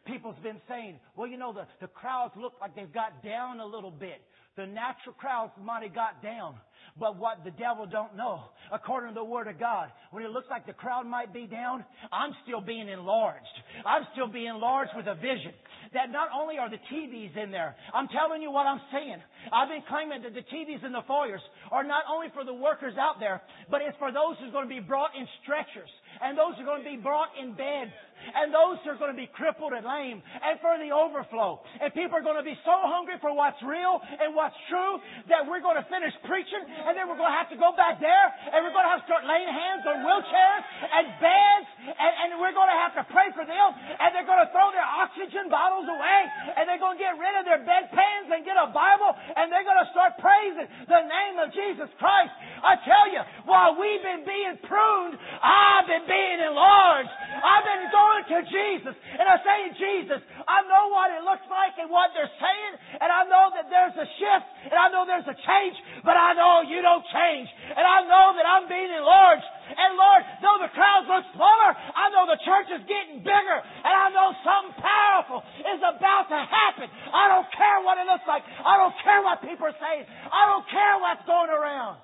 People's 0.09 0.37
been 0.42 0.61
saying, 0.68 0.99
well, 1.16 1.29
you 1.29 1.37
know, 1.37 1.53
the, 1.53 1.66
the 1.81 1.87
crowds 1.87 2.33
look 2.37 2.55
like 2.61 2.75
they've 2.75 2.92
got 2.92 3.23
down 3.23 3.61
a 3.61 3.66
little 3.66 3.90
bit. 3.90 4.23
The 4.57 4.66
natural 4.66 5.14
crowds 5.14 5.53
might 5.62 5.85
have 5.85 5.94
got 5.94 6.23
down. 6.23 6.57
But 6.99 7.16
what 7.16 7.44
the 7.44 7.53
devil 7.53 7.87
don't 7.87 8.16
know, 8.16 8.51
according 8.73 9.11
to 9.11 9.14
the 9.14 9.25
Word 9.25 9.47
of 9.47 9.61
God, 9.61 9.88
when 10.11 10.25
it 10.25 10.31
looks 10.31 10.49
like 10.51 10.66
the 10.66 10.73
crowd 10.73 11.07
might 11.07 11.33
be 11.33 11.47
down, 11.47 11.85
I'm 12.11 12.33
still 12.42 12.61
being 12.61 12.88
enlarged. 12.88 13.47
I'm 13.87 14.03
still 14.12 14.27
being 14.27 14.51
enlarged 14.51 14.90
with 14.97 15.07
a 15.07 15.14
vision 15.14 15.55
that 15.94 16.11
not 16.11 16.29
only 16.35 16.59
are 16.59 16.68
the 16.68 16.81
TVs 16.90 17.37
in 17.37 17.51
there, 17.51 17.77
I'm 17.94 18.09
telling 18.09 18.42
you 18.42 18.51
what 18.51 18.66
I'm 18.66 18.81
saying. 18.92 19.23
I've 19.53 19.68
been 19.68 19.87
claiming 19.88 20.23
that 20.23 20.35
the 20.35 20.44
TVs 20.44 20.85
in 20.85 20.92
the 20.92 21.07
foyers 21.07 21.40
are 21.71 21.85
not 21.85 22.05
only 22.11 22.29
for 22.35 22.44
the 22.44 22.55
workers 22.55 22.94
out 22.99 23.21
there, 23.21 23.40
but 23.71 23.81
it's 23.81 23.97
for 23.99 24.12
those 24.12 24.37
who's 24.40 24.53
going 24.53 24.68
to 24.68 24.75
be 24.75 24.83
brought 24.83 25.14
in 25.16 25.27
stretchers 25.42 25.90
and 26.21 26.37
those 26.37 26.57
who 26.57 26.62
are 26.66 26.77
going 26.77 26.85
to 26.85 26.90
be 26.90 27.01
brought 27.01 27.31
in 27.40 27.55
beds 27.55 27.94
and 28.35 28.53
those 28.53 28.81
are 28.87 28.97
going 28.97 29.13
to 29.13 29.19
be 29.19 29.29
crippled 29.31 29.73
and 29.73 29.85
lame 29.85 30.21
and 30.21 30.61
for 30.61 30.77
the 30.79 30.91
overflow. 30.93 31.61
And 31.81 31.93
people 31.95 32.19
are 32.19 32.25
going 32.25 32.39
to 32.39 32.47
be 32.47 32.57
so 32.65 32.75
hungry 32.89 33.17
for 33.21 33.33
what's 33.35 33.61
real 33.63 34.01
and 34.01 34.35
what's 34.35 34.57
true 34.69 35.01
that 35.31 35.47
we're 35.47 35.63
going 35.63 35.79
to 35.79 35.87
finish 35.89 36.13
preaching 36.27 36.61
and 36.61 36.97
then 36.97 37.07
we're 37.07 37.19
going 37.19 37.31
to 37.31 37.39
have 37.39 37.51
to 37.53 37.59
go 37.59 37.75
back 37.75 38.01
there 38.03 38.27
and 38.53 38.65
we're 38.65 38.75
going 38.75 38.87
to 38.87 38.93
have 38.93 39.03
to 39.05 39.09
start 39.09 39.25
laying 39.25 39.49
hands 39.49 39.83
on 39.87 40.03
wheelchairs 40.05 40.63
and 40.83 41.07
beds 41.23 41.69
and, 41.89 42.13
and 42.25 42.29
we're 42.41 42.55
going 42.55 42.71
to 42.71 42.81
have 42.81 42.95
to 42.97 43.05
pray 43.13 43.31
for 43.35 43.45
them 43.45 43.69
and 43.75 44.15
they're 44.15 44.29
going 44.29 44.43
to 44.43 44.51
throw 44.51 44.71
their 44.75 44.87
oxygen 44.87 45.49
bottles 45.53 45.87
away 45.87 46.21
and 46.57 46.67
they're 46.69 46.81
going 46.81 46.97
to 46.97 47.03
get 47.03 47.17
rid 47.17 47.35
of 47.39 47.45
their 47.45 47.63
bedpans 47.63 48.29
and 48.33 48.43
get 48.45 48.57
a 48.57 48.69
Bible 48.73 49.13
and 49.13 49.53
they're 49.53 49.67
going 49.67 49.81
to 49.81 49.91
start 49.93 50.17
praising 50.21 50.69
the 50.89 51.03
name 51.05 51.37
of 51.41 51.53
Jesus 51.53 51.91
Christ. 52.01 52.33
I 52.63 52.81
tell 52.83 53.07
you, 53.13 53.23
while 53.47 53.77
we've 53.79 54.03
been 54.03 54.25
being 54.27 54.57
pruned, 54.67 55.15
I've 55.41 55.87
been 55.87 56.07
being 56.09 56.39
enlarged. 56.43 57.13
I've 57.39 57.67
been 57.67 57.87
going 57.93 58.08
to 58.29 58.38
Jesus 58.49 58.94
and 58.94 59.27
I 59.27 59.37
say, 59.44 59.59
Jesus, 59.77 60.21
I 60.47 60.64
know 60.66 60.90
what 60.92 61.12
it 61.12 61.23
looks 61.25 61.47
like 61.49 61.77
and 61.81 61.88
what 61.88 62.11
they're 62.16 62.33
saying 62.40 62.73
and 63.01 63.11
I 63.12 63.23
know 63.29 63.53
that 63.55 63.68
there's 63.68 63.97
a 63.97 64.09
shift 64.18 64.49
and 64.68 64.77
I 64.77 64.88
know 64.88 65.05
there's 65.05 65.29
a 65.29 65.38
change, 65.38 65.77
but 66.03 66.16
I 66.16 66.35
know 66.35 66.66
you 66.66 66.83
don't 66.83 67.05
change. 67.12 67.49
And 67.73 67.85
I 67.85 68.05
know 68.05 68.27
that 68.35 68.47
I'm 68.49 68.66
being 68.66 68.90
enlarged. 68.90 69.47
And 69.68 69.94
Lord, 69.94 70.23
though 70.40 70.59
the 70.64 70.73
crowds 70.73 71.07
look 71.07 71.25
smaller, 71.37 71.71
I 71.73 72.11
know 72.11 72.25
the 72.27 72.40
church 72.42 72.68
is 72.75 72.83
getting 72.88 73.21
bigger. 73.21 73.59
And 73.61 73.94
I 73.94 74.09
know 74.11 74.33
something 74.40 74.77
powerful 74.81 75.44
is 75.62 75.81
about 75.85 76.27
to 76.33 76.40
happen. 76.40 76.88
I 76.90 77.29
don't 77.29 77.49
care 77.53 77.79
what 77.85 78.01
it 78.01 78.07
looks 78.09 78.27
like. 78.27 78.42
I 78.44 78.75
don't 78.81 78.97
care 79.05 79.21
what 79.23 79.44
people 79.44 79.68
are 79.68 79.79
saying. 79.79 80.05
I 80.09 80.42
don't 80.49 80.66
care 80.68 80.94
what's 81.01 81.25
going 81.29 81.53
around. 81.53 82.03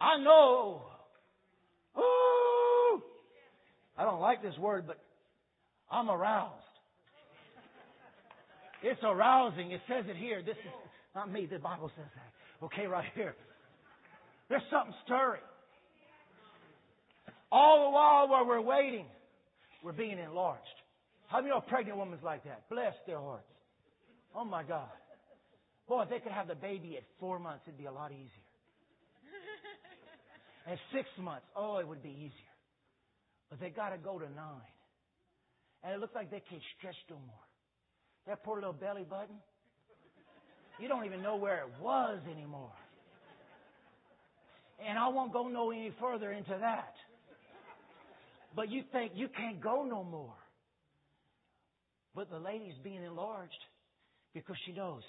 I 0.00 0.16
know. 0.22 0.86
Ooh. 1.98 2.39
I 4.00 4.04
don't 4.04 4.20
like 4.20 4.40
this 4.40 4.56
word, 4.56 4.86
but 4.86 4.98
I'm 5.90 6.08
aroused. 6.08 6.54
It's 8.82 9.00
arousing. 9.02 9.72
It 9.72 9.82
says 9.86 10.06
it 10.08 10.16
here. 10.16 10.40
This 10.40 10.56
is 10.56 10.72
not 11.14 11.30
me. 11.30 11.44
The 11.44 11.58
Bible 11.58 11.90
says 11.94 12.06
that. 12.14 12.64
Okay, 12.64 12.86
right 12.86 13.04
here. 13.14 13.34
There's 14.48 14.62
something 14.70 14.94
stirring. 15.04 15.42
All 17.52 17.84
the 17.84 17.90
while 17.90 18.28
while 18.28 18.46
we're 18.46 18.62
waiting, 18.62 19.04
we're 19.84 19.92
being 19.92 20.18
enlarged. 20.18 20.62
How 21.28 21.42
many 21.42 21.52
a 21.54 21.60
pregnant 21.60 21.98
women's 21.98 22.22
like 22.22 22.44
that? 22.44 22.70
Bless 22.70 22.94
their 23.06 23.20
hearts. 23.20 23.44
Oh 24.34 24.46
my 24.46 24.62
God. 24.62 24.88
Boy, 25.86 26.04
if 26.04 26.08
they 26.08 26.20
could 26.20 26.32
have 26.32 26.48
the 26.48 26.54
baby 26.54 26.96
at 26.96 27.02
four 27.18 27.38
months, 27.38 27.64
it'd 27.66 27.76
be 27.76 27.84
a 27.84 27.92
lot 27.92 28.12
easier. 28.12 28.48
At 30.66 30.78
six 30.94 31.06
months, 31.18 31.44
oh, 31.54 31.78
it 31.78 31.86
would 31.86 32.02
be 32.02 32.10
easier. 32.10 32.49
But 33.50 33.60
they 33.60 33.70
got 33.70 33.90
to 33.90 33.98
go 33.98 34.18
to 34.18 34.26
nine. 34.26 34.74
And 35.82 35.92
it 35.92 36.00
looks 36.00 36.14
like 36.14 36.30
they 36.30 36.42
can't 36.48 36.62
stretch 36.78 36.96
no 37.10 37.16
more. 37.16 37.44
That 38.26 38.44
poor 38.44 38.56
little 38.56 38.72
belly 38.72 39.04
button. 39.08 39.36
You 40.78 40.88
don't 40.88 41.04
even 41.04 41.22
know 41.22 41.36
where 41.36 41.58
it 41.58 41.82
was 41.82 42.20
anymore. 42.30 42.72
And 44.86 44.98
I 44.98 45.08
won't 45.08 45.32
go 45.32 45.48
no 45.48 45.70
any 45.70 45.92
further 46.00 46.32
into 46.32 46.56
that. 46.60 46.94
But 48.54 48.70
you 48.70 48.82
think 48.92 49.12
you 49.14 49.28
can't 49.28 49.60
go 49.60 49.84
no 49.84 50.04
more. 50.04 50.34
But 52.14 52.30
the 52.30 52.38
lady's 52.38 52.78
being 52.82 53.04
enlarged 53.04 53.62
because 54.32 54.56
she 54.66 54.72
knows 54.72 55.02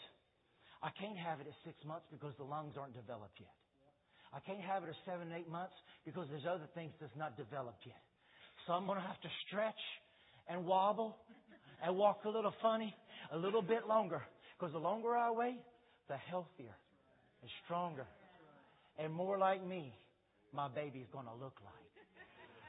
I 0.84 0.90
can't 1.00 1.18
have 1.18 1.40
it 1.40 1.48
at 1.48 1.54
six 1.66 1.78
months 1.86 2.06
because 2.12 2.34
the 2.38 2.44
lungs 2.44 2.74
aren't 2.78 2.94
developed 2.94 3.38
yet. 3.40 3.54
I 4.34 4.40
can't 4.40 4.62
have 4.62 4.84
it 4.84 4.90
at 4.90 5.00
seven, 5.06 5.30
eight 5.36 5.50
months 5.50 5.76
because 6.06 6.28
there's 6.30 6.46
other 6.46 6.68
things 6.74 6.92
that's 7.00 7.16
not 7.18 7.38
developed 7.38 7.86
yet. 7.86 8.02
So 8.72 8.76
I'm 8.76 8.86
going 8.86 9.02
to 9.02 9.06
have 9.06 9.20
to 9.20 9.28
stretch 9.48 9.84
and 10.48 10.66
wobble 10.66 11.18
and 11.84 11.94
walk 11.98 12.22
a 12.24 12.30
little 12.30 12.54
funny 12.62 12.96
a 13.34 13.38
little 13.38 13.62
bit 13.62 13.86
longer. 13.86 14.22
Because 14.58 14.72
the 14.72 14.80
longer 14.80 15.14
I 15.14 15.30
wait, 15.30 15.60
the 16.08 16.16
healthier 16.16 16.74
and 17.42 17.52
stronger 17.66 18.06
and 18.98 19.12
more 19.12 19.38
like 19.38 19.62
me 19.68 19.94
my 20.54 20.70
baby's 20.70 21.08
going 21.12 21.26
to 21.26 21.34
look 21.34 21.60
like. 21.66 21.81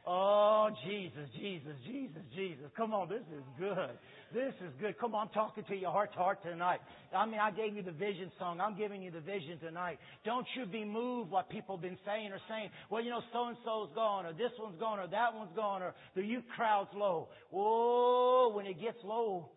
Oh, 0.04 0.68
Jesus, 0.84 1.28
Jesus, 1.38 1.74
Jesus, 1.86 2.22
Jesus. 2.34 2.66
Come 2.76 2.92
on, 2.92 3.08
this 3.08 3.22
is 3.30 3.44
good. 3.56 3.94
This 4.34 4.52
is 4.66 4.72
good. 4.80 4.98
Come 4.98 5.14
on, 5.14 5.28
I'm 5.28 5.32
talking 5.32 5.62
to 5.62 5.76
your 5.76 5.92
heart 5.92 6.12
to 6.14 6.18
heart 6.18 6.42
tonight. 6.42 6.80
I 7.14 7.24
mean, 7.24 7.38
I 7.38 7.52
gave 7.52 7.76
you 7.76 7.82
the 7.82 7.92
vision 7.92 8.32
song. 8.36 8.60
I'm 8.60 8.76
giving 8.76 9.00
you 9.00 9.12
the 9.12 9.20
vision 9.20 9.58
tonight. 9.60 9.98
Don't 10.24 10.46
you 10.56 10.66
be 10.66 10.84
moved 10.84 11.30
what 11.30 11.48
people 11.50 11.76
have 11.76 11.82
been 11.82 11.98
saying 12.04 12.32
or 12.32 12.40
saying, 12.48 12.70
well, 12.90 13.00
you 13.00 13.10
know, 13.10 13.20
so 13.32 13.46
and 13.46 13.56
so's 13.64 13.90
gone, 13.94 14.26
or 14.26 14.32
this 14.32 14.50
one's 14.58 14.78
gone, 14.80 14.98
or 14.98 15.06
that 15.06 15.34
one's 15.34 15.54
gone, 15.54 15.82
or 15.82 15.94
the 16.16 16.22
youth 16.22 16.44
crowd's 16.56 16.90
low. 16.96 17.28
Whoa, 17.50 18.50
when 18.56 18.66
it 18.66 18.80
gets 18.80 18.98
low, 19.04 19.50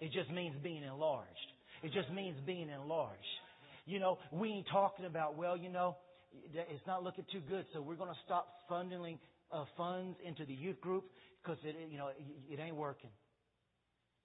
it 0.00 0.12
just 0.12 0.30
means 0.30 0.56
being 0.62 0.82
enlarged. 0.82 1.28
It 1.82 1.92
just 1.92 2.10
means 2.10 2.36
being 2.46 2.70
enlarged. 2.70 3.20
You 3.84 4.00
know, 4.00 4.18
we 4.32 4.48
ain't 4.48 4.66
talking 4.72 5.04
about, 5.04 5.36
well, 5.36 5.58
you 5.58 5.68
know, 5.68 5.96
it's 6.54 6.86
not 6.86 7.02
looking 7.02 7.26
too 7.30 7.42
good, 7.50 7.66
so 7.74 7.82
we're 7.82 7.96
going 7.96 8.08
to 8.08 8.20
stop 8.24 8.48
funding 8.66 9.02
uh, 9.52 9.64
funds 9.76 10.16
into 10.24 10.44
the 10.44 10.54
youth 10.54 10.80
group 10.80 11.04
because 11.42 11.58
it, 11.64 11.76
you 11.90 11.98
know, 11.98 12.08
it, 12.08 12.16
it 12.48 12.60
ain't 12.60 12.76
working. 12.76 13.10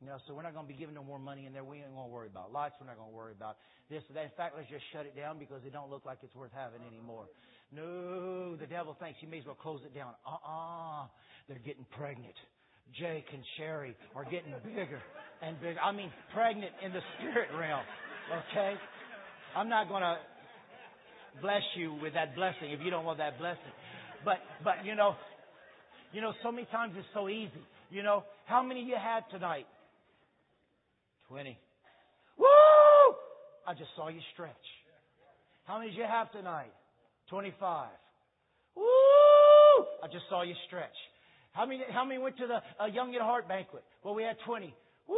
You 0.01 0.07
know, 0.07 0.17
so 0.27 0.35
we're 0.35 0.43
not 0.43 0.53
going 0.53 0.67
to 0.67 0.71
be 0.71 0.77
giving 0.77 0.93
no 0.93 1.03
more 1.03 1.19
money 1.19 1.45
in 1.45 1.53
there. 1.53 1.63
We 1.63 1.77
ain't 1.77 1.95
going 1.95 2.09
to 2.09 2.13
worry 2.13 2.27
about 2.27 2.51
lights. 2.51 2.75
We're 2.79 2.87
not 2.87 2.97
going 2.97 3.09
to 3.09 3.15
worry 3.15 3.31
about 3.31 3.55
this 3.89 4.03
or 4.09 4.13
that. 4.13 4.25
In 4.25 4.35
fact, 4.35 4.53
let's 4.57 4.69
just 4.69 4.83
shut 4.91 5.05
it 5.05 5.15
down 5.15 5.39
because 5.39 5.63
it 5.65 5.71
don't 5.71 5.89
look 5.89 6.05
like 6.05 6.19
it's 6.21 6.35
worth 6.35 6.51
having 6.53 6.83
anymore. 6.85 7.25
No, 7.71 8.55
the 8.55 8.67
devil 8.67 8.95
thinks 8.99 9.19
you 9.21 9.29
may 9.29 9.39
as 9.39 9.45
well 9.45 9.55
close 9.55 9.79
it 9.85 9.95
down. 9.95 10.11
Uh-uh. 10.27 11.07
They're 11.47 11.63
getting 11.63 11.85
pregnant. 11.97 12.35
Jake 12.99 13.25
and 13.33 13.41
Sherry 13.57 13.95
are 14.15 14.25
getting 14.25 14.53
bigger 14.63 15.01
and 15.41 15.59
bigger. 15.61 15.79
I 15.79 15.91
mean, 15.91 16.11
pregnant 16.33 16.71
in 16.83 16.91
the 16.91 17.01
spirit 17.17 17.49
realm. 17.57 17.83
Okay? 18.51 18.75
I'm 19.55 19.69
not 19.69 19.87
going 19.87 20.03
to 20.03 20.17
bless 21.41 21.63
you 21.77 21.95
with 22.01 22.13
that 22.13 22.35
blessing 22.35 22.71
if 22.71 22.81
you 22.83 22.91
don't 22.91 23.05
want 23.05 23.17
that 23.17 23.39
blessing. 23.39 23.73
But, 24.25 24.39
but, 24.63 24.83
you 24.83 24.95
know, 24.95 25.15
you 26.11 26.21
know, 26.21 26.33
so 26.41 26.51
many 26.51 26.65
times 26.71 26.93
it's 26.97 27.07
so 27.13 27.29
easy. 27.29 27.51
You 27.91 28.01
know, 28.01 28.23
how 28.45 28.63
many 28.63 28.81
you 28.81 28.95
had 28.95 29.21
tonight? 29.31 29.67
20. 31.29 31.57
Woo! 32.37 32.45
I 33.67 33.73
just 33.77 33.89
saw 33.95 34.09
you 34.09 34.19
stretch. 34.33 34.65
How 35.65 35.77
many 35.77 35.91
did 35.91 35.97
you 35.97 36.05
have 36.09 36.31
tonight? 36.31 36.73
25. 37.29 37.89
Woo! 38.75 38.83
I 40.03 40.07
just 40.11 40.25
saw 40.29 40.43
you 40.43 40.55
stretch. 40.67 40.95
How 41.53 41.65
many, 41.65 41.81
how 41.91 42.03
many 42.03 42.19
went 42.19 42.37
to 42.37 42.47
the 42.47 42.83
uh, 42.83 42.87
Young 42.87 43.15
at 43.15 43.21
Heart 43.21 43.47
banquet? 43.47 43.83
Well, 44.03 44.15
we 44.15 44.23
had 44.23 44.35
20. 44.45 44.73
Woo! 45.07 45.15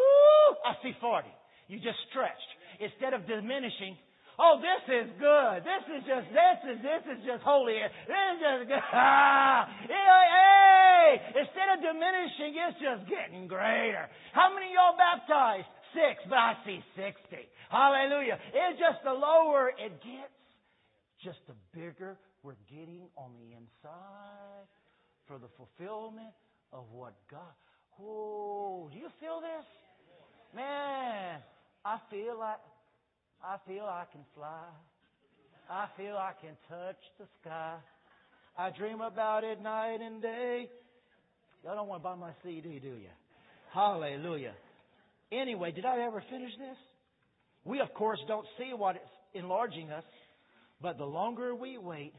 I 0.65 0.73
see 0.83 0.91
40. 1.01 1.27
You 1.67 1.77
just 1.77 1.97
stretched. 2.11 2.51
Instead 2.79 3.13
of 3.13 3.27
diminishing, 3.27 3.97
Oh, 4.37 4.61
this 4.61 4.85
is 4.85 5.09
good. 5.17 5.65
This 5.65 5.85
is 5.97 6.01
just, 6.05 6.29
this 6.29 6.59
is, 6.69 6.77
this 6.85 7.03
is 7.09 7.19
just 7.25 7.41
holy. 7.41 7.81
This 8.05 8.13
is 8.13 8.37
just 8.37 8.61
good. 8.69 8.85
Ah, 8.93 9.65
hey, 9.89 11.17
instead 11.41 11.73
of 11.73 11.81
diminishing, 11.81 12.53
it's 12.53 12.77
just 12.77 13.09
getting 13.09 13.49
greater. 13.49 14.05
How 14.37 14.53
many 14.53 14.77
y'all 14.77 14.93
baptized? 14.93 15.65
Six, 15.97 16.21
but 16.29 16.37
I 16.37 16.53
see 16.65 16.85
60. 16.93 17.49
Hallelujah. 17.73 18.37
It's 18.53 18.77
just 18.77 19.01
the 19.03 19.13
lower 19.13 19.73
it 19.73 19.97
gets, 20.05 20.37
just 21.23 21.41
the 21.49 21.57
bigger 21.73 22.17
we're 22.43 22.61
getting 22.69 23.09
on 23.17 23.33
the 23.41 23.57
inside 23.57 24.69
for 25.25 25.39
the 25.39 25.49
fulfillment 25.57 26.37
of 26.71 26.85
what 26.91 27.17
God. 27.31 27.57
Oh, 27.99 28.89
do 28.93 28.97
you 28.99 29.09
feel 29.19 29.41
this? 29.41 29.65
Man, 30.53 31.41
I 31.83 31.97
feel 32.11 32.37
like 32.37 32.61
I 33.43 33.57
feel 33.67 33.83
I 33.83 34.05
can 34.11 34.21
fly. 34.35 34.65
I 35.69 35.87
feel 35.97 36.15
I 36.15 36.31
can 36.41 36.55
touch 36.69 36.97
the 37.19 37.25
sky. 37.41 37.75
I 38.57 38.71
dream 38.71 39.01
about 39.01 39.43
it 39.43 39.61
night 39.61 39.99
and 40.01 40.21
day. 40.21 40.69
Y'all 41.63 41.75
don't 41.75 41.87
want 41.87 42.01
to 42.01 42.03
buy 42.03 42.15
my 42.15 42.31
CD, 42.43 42.79
do 42.79 42.87
you? 42.87 43.09
Hallelujah. 43.73 44.53
Anyway, 45.31 45.71
did 45.71 45.85
I 45.85 46.01
ever 46.01 46.23
finish 46.29 46.51
this? 46.57 46.77
We, 47.65 47.81
of 47.81 47.93
course, 47.93 48.19
don't 48.27 48.47
see 48.57 48.71
what 48.75 48.95
is 48.95 49.01
enlarging 49.33 49.91
us, 49.91 50.05
but 50.81 50.97
the 50.97 51.05
longer 51.05 51.53
we 51.53 51.77
wait, 51.77 52.13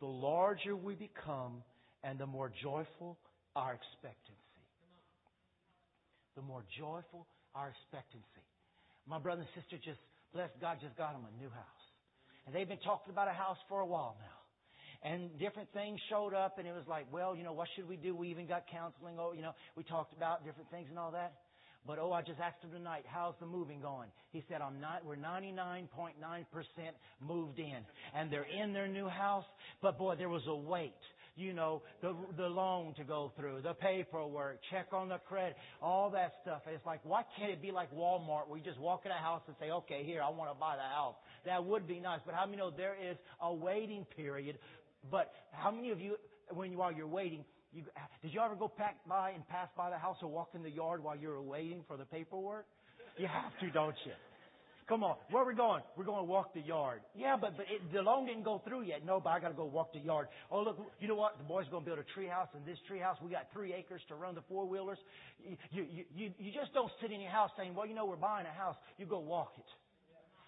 the 0.00 0.06
larger 0.06 0.76
we 0.76 0.94
become 0.94 1.62
and 2.04 2.18
the 2.18 2.26
more 2.26 2.52
joyful 2.62 3.18
our 3.56 3.74
expectancy. 3.74 4.36
The 6.36 6.42
more 6.42 6.64
joyful 6.78 7.26
our 7.54 7.70
expectancy. 7.70 8.44
My 9.08 9.18
brother 9.18 9.40
and 9.42 9.62
sister 9.62 9.76
just 9.82 9.98
Bless 10.32 10.50
God 10.60 10.78
just 10.80 10.96
got 10.96 11.12
them 11.12 11.26
a 11.26 11.42
new 11.42 11.50
house. 11.50 11.84
And 12.46 12.54
they've 12.54 12.68
been 12.68 12.82
talking 12.84 13.12
about 13.12 13.28
a 13.28 13.32
house 13.32 13.58
for 13.68 13.80
a 13.80 13.86
while 13.86 14.16
now. 14.20 15.10
And 15.10 15.38
different 15.38 15.72
things 15.72 15.98
showed 16.10 16.34
up 16.34 16.58
and 16.58 16.68
it 16.68 16.72
was 16.72 16.84
like, 16.86 17.06
well, 17.12 17.34
you 17.34 17.42
know, 17.42 17.52
what 17.52 17.68
should 17.74 17.88
we 17.88 17.96
do? 17.96 18.14
We 18.14 18.28
even 18.28 18.46
got 18.46 18.64
counseling. 18.70 19.16
Oh, 19.18 19.32
you 19.32 19.42
know, 19.42 19.52
we 19.76 19.82
talked 19.82 20.12
about 20.12 20.44
different 20.44 20.70
things 20.70 20.88
and 20.90 20.98
all 20.98 21.10
that. 21.12 21.32
But 21.86 21.98
oh, 21.98 22.12
I 22.12 22.20
just 22.20 22.38
asked 22.38 22.62
him 22.62 22.70
tonight, 22.70 23.04
how's 23.06 23.34
the 23.40 23.46
moving 23.46 23.80
going? 23.80 24.10
He 24.32 24.44
said, 24.48 24.60
I'm 24.60 24.80
not, 24.80 25.04
we're 25.04 25.16
99.9% 25.16 25.88
moved 27.20 27.58
in. 27.58 27.78
And 28.14 28.30
they're 28.30 28.46
in 28.62 28.74
their 28.74 28.88
new 28.88 29.08
house. 29.08 29.46
But 29.80 29.96
boy, 29.96 30.16
there 30.16 30.28
was 30.28 30.42
a 30.46 30.54
wait 30.54 30.92
you 31.40 31.52
know, 31.52 31.82
the, 32.02 32.14
the 32.36 32.46
loan 32.46 32.94
to 32.94 33.04
go 33.04 33.32
through, 33.36 33.62
the 33.62 33.74
paperwork, 33.74 34.60
check 34.70 34.88
on 34.92 35.08
the 35.08 35.18
credit, 35.18 35.56
all 35.82 36.10
that 36.10 36.32
stuff. 36.42 36.62
it's 36.66 36.84
like, 36.84 37.00
why 37.04 37.22
can't 37.38 37.50
it 37.50 37.62
be 37.62 37.70
like 37.70 37.92
Walmart 37.92 38.48
where 38.48 38.58
you 38.58 38.64
just 38.64 38.78
walk 38.78 39.02
in 39.04 39.10
a 39.10 39.14
house 39.14 39.42
and 39.46 39.56
say, 39.58 39.70
okay, 39.70 40.02
here, 40.04 40.22
I 40.22 40.30
want 40.30 40.50
to 40.50 40.58
buy 40.58 40.76
the 40.76 40.82
house. 40.82 41.16
That 41.46 41.64
would 41.64 41.88
be 41.88 42.00
nice. 42.00 42.20
But 42.24 42.34
how 42.34 42.44
many 42.46 42.58
know 42.58 42.70
there 42.70 42.94
is 42.94 43.16
a 43.40 43.52
waiting 43.52 44.04
period? 44.16 44.58
But 45.10 45.32
how 45.52 45.70
many 45.70 45.90
of 45.90 46.00
you, 46.00 46.16
when 46.50 46.72
you, 46.72 46.78
while 46.78 46.92
you're 46.92 47.06
waiting, 47.06 47.44
you, 47.72 47.84
did 48.22 48.34
you 48.34 48.40
ever 48.40 48.56
go 48.56 48.70
back 48.76 48.96
by 49.08 49.30
and 49.30 49.46
pass 49.48 49.68
by 49.76 49.90
the 49.90 49.98
house 49.98 50.16
or 50.22 50.28
walk 50.28 50.50
in 50.54 50.62
the 50.62 50.70
yard 50.70 51.02
while 51.02 51.16
you 51.16 51.28
were 51.28 51.42
waiting 51.42 51.84
for 51.86 51.96
the 51.96 52.04
paperwork? 52.04 52.66
You 53.16 53.26
have 53.26 53.58
to, 53.60 53.70
don't 53.70 53.96
you? 54.04 54.12
Come 54.90 55.04
on, 55.04 55.14
where 55.30 55.44
are 55.44 55.46
we 55.46 55.54
going? 55.54 55.82
We're 55.96 56.04
going 56.04 56.18
to 56.18 56.24
walk 56.24 56.52
the 56.52 56.62
yard. 56.62 57.02
Yeah, 57.14 57.36
but, 57.40 57.56
but 57.56 57.66
it, 57.70 57.80
the 57.92 58.02
loan 58.02 58.26
didn't 58.26 58.42
go 58.42 58.60
through 58.66 58.82
yet. 58.82 59.06
No, 59.06 59.20
but 59.20 59.30
I 59.30 59.38
got 59.38 59.50
to 59.50 59.54
go 59.54 59.64
walk 59.64 59.92
the 59.92 60.00
yard. 60.00 60.26
Oh, 60.50 60.62
look, 60.62 60.78
you 60.98 61.06
know 61.06 61.14
what? 61.14 61.38
The 61.38 61.44
boys 61.44 61.68
are 61.68 61.70
going 61.70 61.84
to 61.84 61.90
build 61.90 62.00
a 62.00 62.12
tree 62.12 62.26
house, 62.26 62.48
and 62.54 62.66
this 62.66 62.76
tree 62.88 62.98
house, 62.98 63.16
we 63.22 63.30
got 63.30 63.46
three 63.52 63.72
acres 63.72 64.02
to 64.08 64.16
run 64.16 64.34
the 64.34 64.42
four 64.48 64.66
wheelers. 64.66 64.98
You, 65.70 65.86
you, 65.86 66.04
you, 66.12 66.30
you 66.40 66.50
just 66.52 66.74
don't 66.74 66.90
sit 67.00 67.12
in 67.12 67.20
your 67.20 67.30
house 67.30 67.50
saying, 67.56 67.76
well, 67.76 67.86
you 67.86 67.94
know, 67.94 68.04
we're 68.04 68.16
buying 68.16 68.46
a 68.46 68.50
house. 68.50 68.74
You 68.98 69.06
go 69.06 69.20
walk 69.20 69.52
it. 69.58 69.64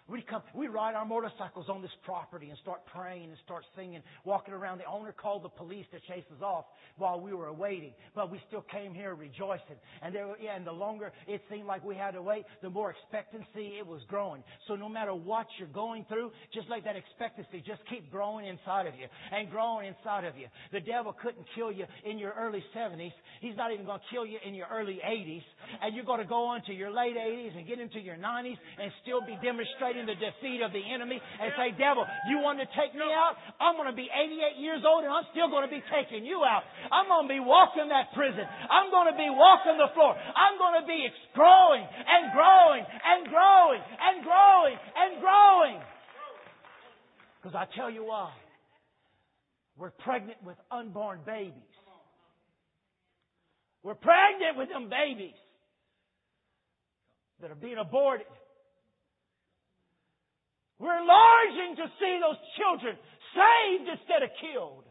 We 0.09 0.21
come, 0.23 0.43
we 0.53 0.67
ride 0.67 0.95
our 0.95 1.07
motorcycles 1.07 1.67
on 1.69 1.81
this 1.81 1.93
property 2.05 2.49
and 2.49 2.59
start 2.59 2.81
praying 2.93 3.31
and 3.31 3.39
start 3.45 3.65
singing, 3.77 4.03
walking 4.25 4.53
around. 4.53 4.79
The 4.79 4.85
owner 4.85 5.13
called 5.13 5.45
the 5.45 5.49
police 5.49 5.87
to 5.93 6.01
chase 6.13 6.25
us 6.35 6.43
off 6.43 6.65
while 6.97 7.21
we 7.21 7.33
were 7.33 7.53
waiting, 7.53 7.93
but 8.15 8.31
we 8.31 8.41
still 8.49 8.63
came 8.63 8.95
here 8.95 9.15
rejoicing. 9.15 9.79
And 10.03 10.13
there, 10.13 10.27
yeah, 10.43 10.57
and 10.57 10.67
the 10.67 10.73
longer 10.73 11.13
it 11.29 11.41
seemed 11.49 11.67
like 11.67 11.85
we 11.85 11.95
had 11.95 12.13
to 12.13 12.23
wait, 12.23 12.45
the 12.63 12.71
more 12.71 12.91
expectancy 12.91 13.79
it 13.79 13.87
was 13.87 14.01
growing. 14.09 14.43
So 14.67 14.75
no 14.75 14.89
matter 14.89 15.15
what 15.15 15.47
you're 15.59 15.69
going 15.69 16.05
through, 16.09 16.33
just 16.53 16.69
like 16.69 16.83
that 16.85 16.97
expectancy, 16.97 17.63
just 17.65 17.83
keep 17.89 18.11
growing 18.11 18.47
inside 18.47 18.87
of 18.87 18.95
you 18.97 19.07
and 19.31 19.51
growing 19.51 19.87
inside 19.87 20.25
of 20.25 20.37
you. 20.37 20.49
The 20.73 20.81
devil 20.81 21.15
couldn't 21.23 21.47
kill 21.55 21.71
you 21.71 21.87
in 22.05 22.19
your 22.19 22.33
early 22.33 22.63
70s. 22.77 23.13
He's 23.41 23.57
not 23.57 23.73
even 23.73 23.87
going 23.87 24.01
to 24.01 24.07
kill 24.11 24.27
you 24.27 24.39
in 24.45 24.55
your 24.55 24.67
early 24.71 24.99
80s. 25.07 25.45
And 25.81 25.95
you're 25.95 26.05
going 26.05 26.21
to 26.21 26.27
go 26.27 26.47
on 26.47 26.63
to 26.67 26.73
your 26.73 26.91
late 26.91 27.17
80s 27.17 27.57
and 27.57 27.69
get 27.69 27.79
into 27.79 28.01
your 28.01 28.17
90s 28.17 28.59
and 28.83 28.91
still 29.03 29.21
be 29.21 29.39
demonstrating 29.43 29.92
celebrating 29.93 30.07
the 30.07 30.19
defeat 30.19 30.63
of 30.63 30.73
the 30.73 30.83
enemy 30.83 31.21
and 31.41 31.53
say, 31.57 31.77
devil, 31.77 32.05
you 32.29 32.41
want 32.41 32.59
to 32.59 32.67
take 32.73 32.95
me 32.95 33.05
out? 33.13 33.37
I'm 33.61 33.77
going 33.77 33.91
to 33.91 33.97
be 33.97 34.09
88 34.09 34.61
years 34.61 34.83
old 34.85 35.05
and 35.05 35.13
I'm 35.13 35.25
still 35.33 35.49
going 35.49 35.69
to 35.69 35.73
be 35.73 35.83
taking 35.93 36.25
you 36.25 36.43
out. 36.45 36.65
I'm 36.91 37.07
going 37.09 37.29
to 37.29 37.33
be 37.33 37.41
walking 37.41 37.89
that 37.89 38.13
prison. 38.15 38.45
I'm 38.45 38.91
going 38.91 39.13
to 39.13 39.17
be 39.17 39.29
walking 39.29 39.77
the 39.77 39.93
floor. 39.95 40.17
I'm 40.17 40.57
going 40.59 40.81
to 40.81 40.87
be 40.87 41.09
growing 41.35 41.85
and 41.85 42.33
growing 42.33 42.85
and 42.85 43.21
growing 43.29 43.81
and 43.81 44.17
growing 44.25 44.77
and 44.77 45.11
growing. 45.21 45.79
Because 47.41 47.57
I 47.57 47.67
tell 47.77 47.91
you 47.91 48.05
why. 48.05 48.33
We're 49.77 49.91
pregnant 49.91 50.39
with 50.45 50.57
unborn 50.71 51.21
babies. 51.25 51.73
We're 53.83 53.99
pregnant 53.99 54.57
with 54.57 54.69
them 54.69 54.89
babies 54.89 55.35
that 57.41 57.51
are 57.51 57.57
being 57.57 57.79
aborted. 57.79 58.27
We're 60.83 60.99
longing 61.07 61.79
to 61.79 61.87
see 62.03 62.19
those 62.19 62.43
children 62.59 62.99
saved 63.39 63.87
instead 63.87 64.27
of 64.27 64.31
killed. 64.43 64.83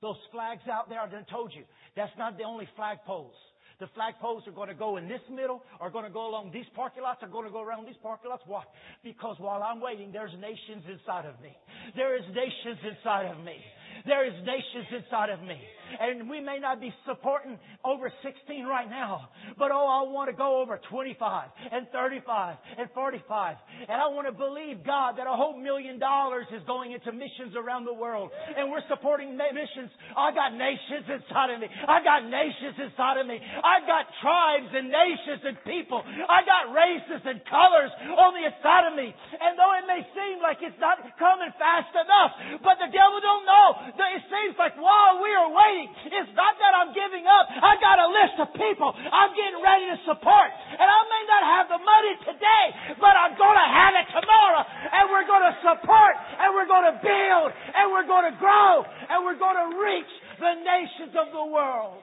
Those 0.00 0.16
flags 0.32 0.64
out 0.72 0.88
there, 0.88 0.98
I 0.98 1.06
done 1.06 1.28
told 1.30 1.52
you, 1.52 1.62
that's 1.94 2.16
not 2.16 2.38
the 2.38 2.44
only 2.44 2.66
flagpoles. 2.80 3.36
The 3.78 3.92
flagpoles 3.92 4.48
are 4.48 4.56
going 4.56 4.68
to 4.68 4.74
go 4.74 4.96
in 4.96 5.06
this 5.06 5.20
middle, 5.28 5.62
are 5.80 5.90
going 5.90 6.04
to 6.04 6.10
go 6.10 6.30
along 6.30 6.50
these 6.50 6.66
parking 6.74 7.02
lots, 7.02 7.22
are 7.22 7.28
going 7.28 7.44
to 7.44 7.52
go 7.52 7.60
around 7.60 7.86
these 7.86 7.98
parking 8.02 8.30
lots. 8.30 8.42
Why? 8.46 8.62
Because 9.04 9.36
while 9.38 9.62
I'm 9.62 9.80
waiting, 9.80 10.12
there's 10.12 10.32
nations 10.40 10.88
inside 10.88 11.26
of 11.26 11.38
me. 11.42 11.52
There 11.94 12.16
is 12.16 12.24
nations 12.32 12.80
inside 12.88 13.26
of 13.26 13.44
me. 13.44 13.60
There 14.06 14.24
is 14.24 14.34
nations 14.46 14.88
inside 15.04 15.28
of 15.28 15.42
me. 15.42 15.60
And 16.00 16.28
we 16.28 16.40
may 16.40 16.58
not 16.58 16.80
be 16.80 16.92
supporting 17.06 17.58
over 17.84 18.12
16 18.22 18.64
right 18.66 18.88
now, 18.88 19.28
but 19.58 19.70
oh, 19.72 19.86
I 19.86 20.08
want 20.10 20.30
to 20.30 20.36
go 20.36 20.60
over 20.60 20.80
25 20.90 21.48
and 21.72 21.86
35 21.92 22.56
and 22.78 22.88
45. 22.94 23.56
And 23.88 23.98
I 24.00 24.06
want 24.08 24.26
to 24.26 24.34
believe 24.34 24.84
God 24.84 25.18
that 25.18 25.26
a 25.26 25.34
whole 25.34 25.58
million 25.58 25.98
dollars 25.98 26.46
is 26.54 26.62
going 26.66 26.92
into 26.92 27.12
missions 27.12 27.54
around 27.56 27.84
the 27.84 27.94
world. 27.94 28.30
And 28.56 28.70
we're 28.70 28.84
supporting 28.88 29.36
missions. 29.36 29.90
I 30.16 30.30
got 30.32 30.54
nations 30.54 31.06
inside 31.08 31.50
of 31.52 31.58
me. 31.60 31.68
I 31.68 31.98
got 32.04 32.24
nations 32.28 32.76
inside 32.78 33.18
of 33.18 33.26
me. 33.26 33.38
I've 33.38 33.86
got 33.86 34.06
tribes 34.22 34.70
and 34.72 34.88
nations 34.88 35.42
and 35.44 35.56
people. 35.66 36.00
I 36.04 36.40
got 36.46 36.70
races 36.70 37.22
and 37.26 37.38
colors 37.48 37.92
on 38.16 38.34
the 38.36 38.44
inside 38.46 38.84
of 38.90 38.94
me. 38.94 39.10
And 39.12 39.58
though 39.58 39.74
it 39.78 39.84
may 39.88 40.02
seem 40.14 40.38
like 40.42 40.62
it's 40.62 40.78
not 40.78 41.02
coming 41.18 41.52
fast 41.58 41.92
enough, 41.94 42.62
but 42.62 42.78
the 42.78 42.90
devil 42.90 43.18
don't 43.18 43.46
know. 43.46 43.68
It 44.12 44.24
seems 44.28 44.54
like 44.60 44.76
while 44.76 45.24
we 45.24 45.30
are 45.32 45.50
waiting, 45.50 45.81
it's 45.88 46.32
not 46.36 46.54
that 46.58 46.72
I'm 46.76 46.90
giving 46.92 47.26
up. 47.26 47.44
I 47.50 47.78
got 47.80 47.96
a 47.98 48.08
list 48.10 48.36
of 48.42 48.48
people 48.54 48.92
I'm 48.94 49.32
getting 49.34 49.60
ready 49.62 49.86
to 49.94 49.98
support. 50.06 50.48
And 50.50 50.86
I 50.86 51.00
may 51.08 51.22
not 51.26 51.42
have 51.46 51.66
the 51.72 51.80
money 51.82 52.14
today, 52.26 52.64
but 52.98 53.14
I'm 53.14 53.34
going 53.34 53.58
to 53.58 53.68
have 53.70 53.94
it 53.98 54.06
tomorrow. 54.12 54.62
And 54.62 55.02
we're 55.10 55.28
going 55.28 55.46
to 55.46 55.56
support, 55.62 56.14
and 56.38 56.48
we're 56.54 56.70
going 56.70 56.88
to 56.92 56.96
build, 57.00 57.48
and 57.52 57.84
we're 57.90 58.08
going 58.08 58.28
to 58.32 58.36
grow, 58.38 58.84
and 58.86 59.24
we're 59.24 59.40
going 59.40 59.58
to 59.58 59.68
reach 59.78 60.12
the 60.38 60.52
nations 60.62 61.14
of 61.16 61.30
the 61.34 61.46
world. 61.46 62.02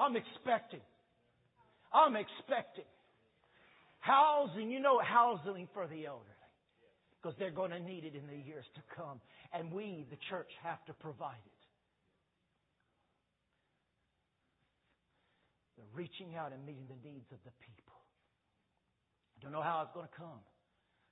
I'm 0.00 0.16
expecting. 0.16 0.80
I'm 1.92 2.16
expecting. 2.16 2.88
Housing, 4.00 4.70
you 4.70 4.80
know, 4.80 4.98
housing 4.98 5.68
for 5.74 5.86
the 5.86 6.06
elderly. 6.06 6.24
Because 7.20 7.36
they're 7.38 7.50
going 7.50 7.70
to 7.70 7.80
need 7.80 8.04
it 8.04 8.14
in 8.14 8.26
the 8.26 8.40
years 8.48 8.64
to 8.76 8.80
come. 8.96 9.20
And 9.52 9.70
we, 9.70 10.06
the 10.08 10.16
church, 10.30 10.48
have 10.62 10.82
to 10.86 10.94
provide 10.94 11.42
it. 11.44 11.59
Reaching 15.94 16.36
out 16.36 16.52
and 16.52 16.64
meeting 16.64 16.86
the 16.88 17.00
needs 17.08 17.26
of 17.32 17.38
the 17.44 17.52
people. 17.60 17.98
I 19.36 19.42
don't 19.42 19.52
know 19.52 19.62
how 19.62 19.82
it's 19.82 19.94
going 19.94 20.06
to 20.06 20.16
come. 20.16 20.40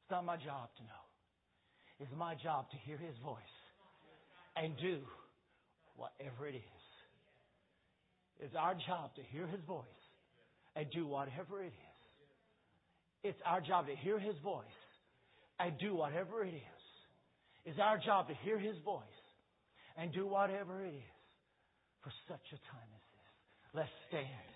It's 0.02 0.10
not 0.10 0.24
my 0.24 0.36
job 0.36 0.68
to 0.76 0.82
know. 0.84 1.04
It's 2.00 2.12
my 2.16 2.34
job 2.34 2.70
to 2.70 2.76
hear 2.84 2.96
His 2.96 3.16
voice 3.24 3.56
and 4.56 4.76
do 4.76 5.00
whatever 5.96 6.46
it 6.46 6.54
is. 6.54 6.84
It's 8.40 8.54
our 8.54 8.74
job 8.74 9.14
to 9.16 9.22
hear 9.32 9.46
His 9.46 9.60
voice 9.66 9.84
and 10.76 10.86
do 10.90 11.06
whatever 11.06 11.62
it 11.62 11.72
is. 11.74 11.98
It's 13.24 13.40
our 13.44 13.60
job 13.60 13.86
to 13.88 13.96
hear 13.96 14.18
His 14.18 14.36
voice 14.44 14.64
and 15.58 15.72
do 15.78 15.94
whatever 15.94 16.44
it 16.44 16.54
is. 16.54 16.82
It's 17.64 17.78
our 17.78 17.98
job 17.98 18.28
to 18.28 18.34
hear 18.44 18.58
His 18.58 18.76
voice 18.84 19.02
and 19.96 20.12
do 20.12 20.26
whatever 20.26 20.84
it 20.84 20.94
is 20.94 21.18
for 22.02 22.12
such 22.28 22.46
a 22.52 22.58
time 22.70 22.90
as 22.94 23.04
this. 23.12 23.74
Let's 23.74 23.90
stand. 24.08 24.47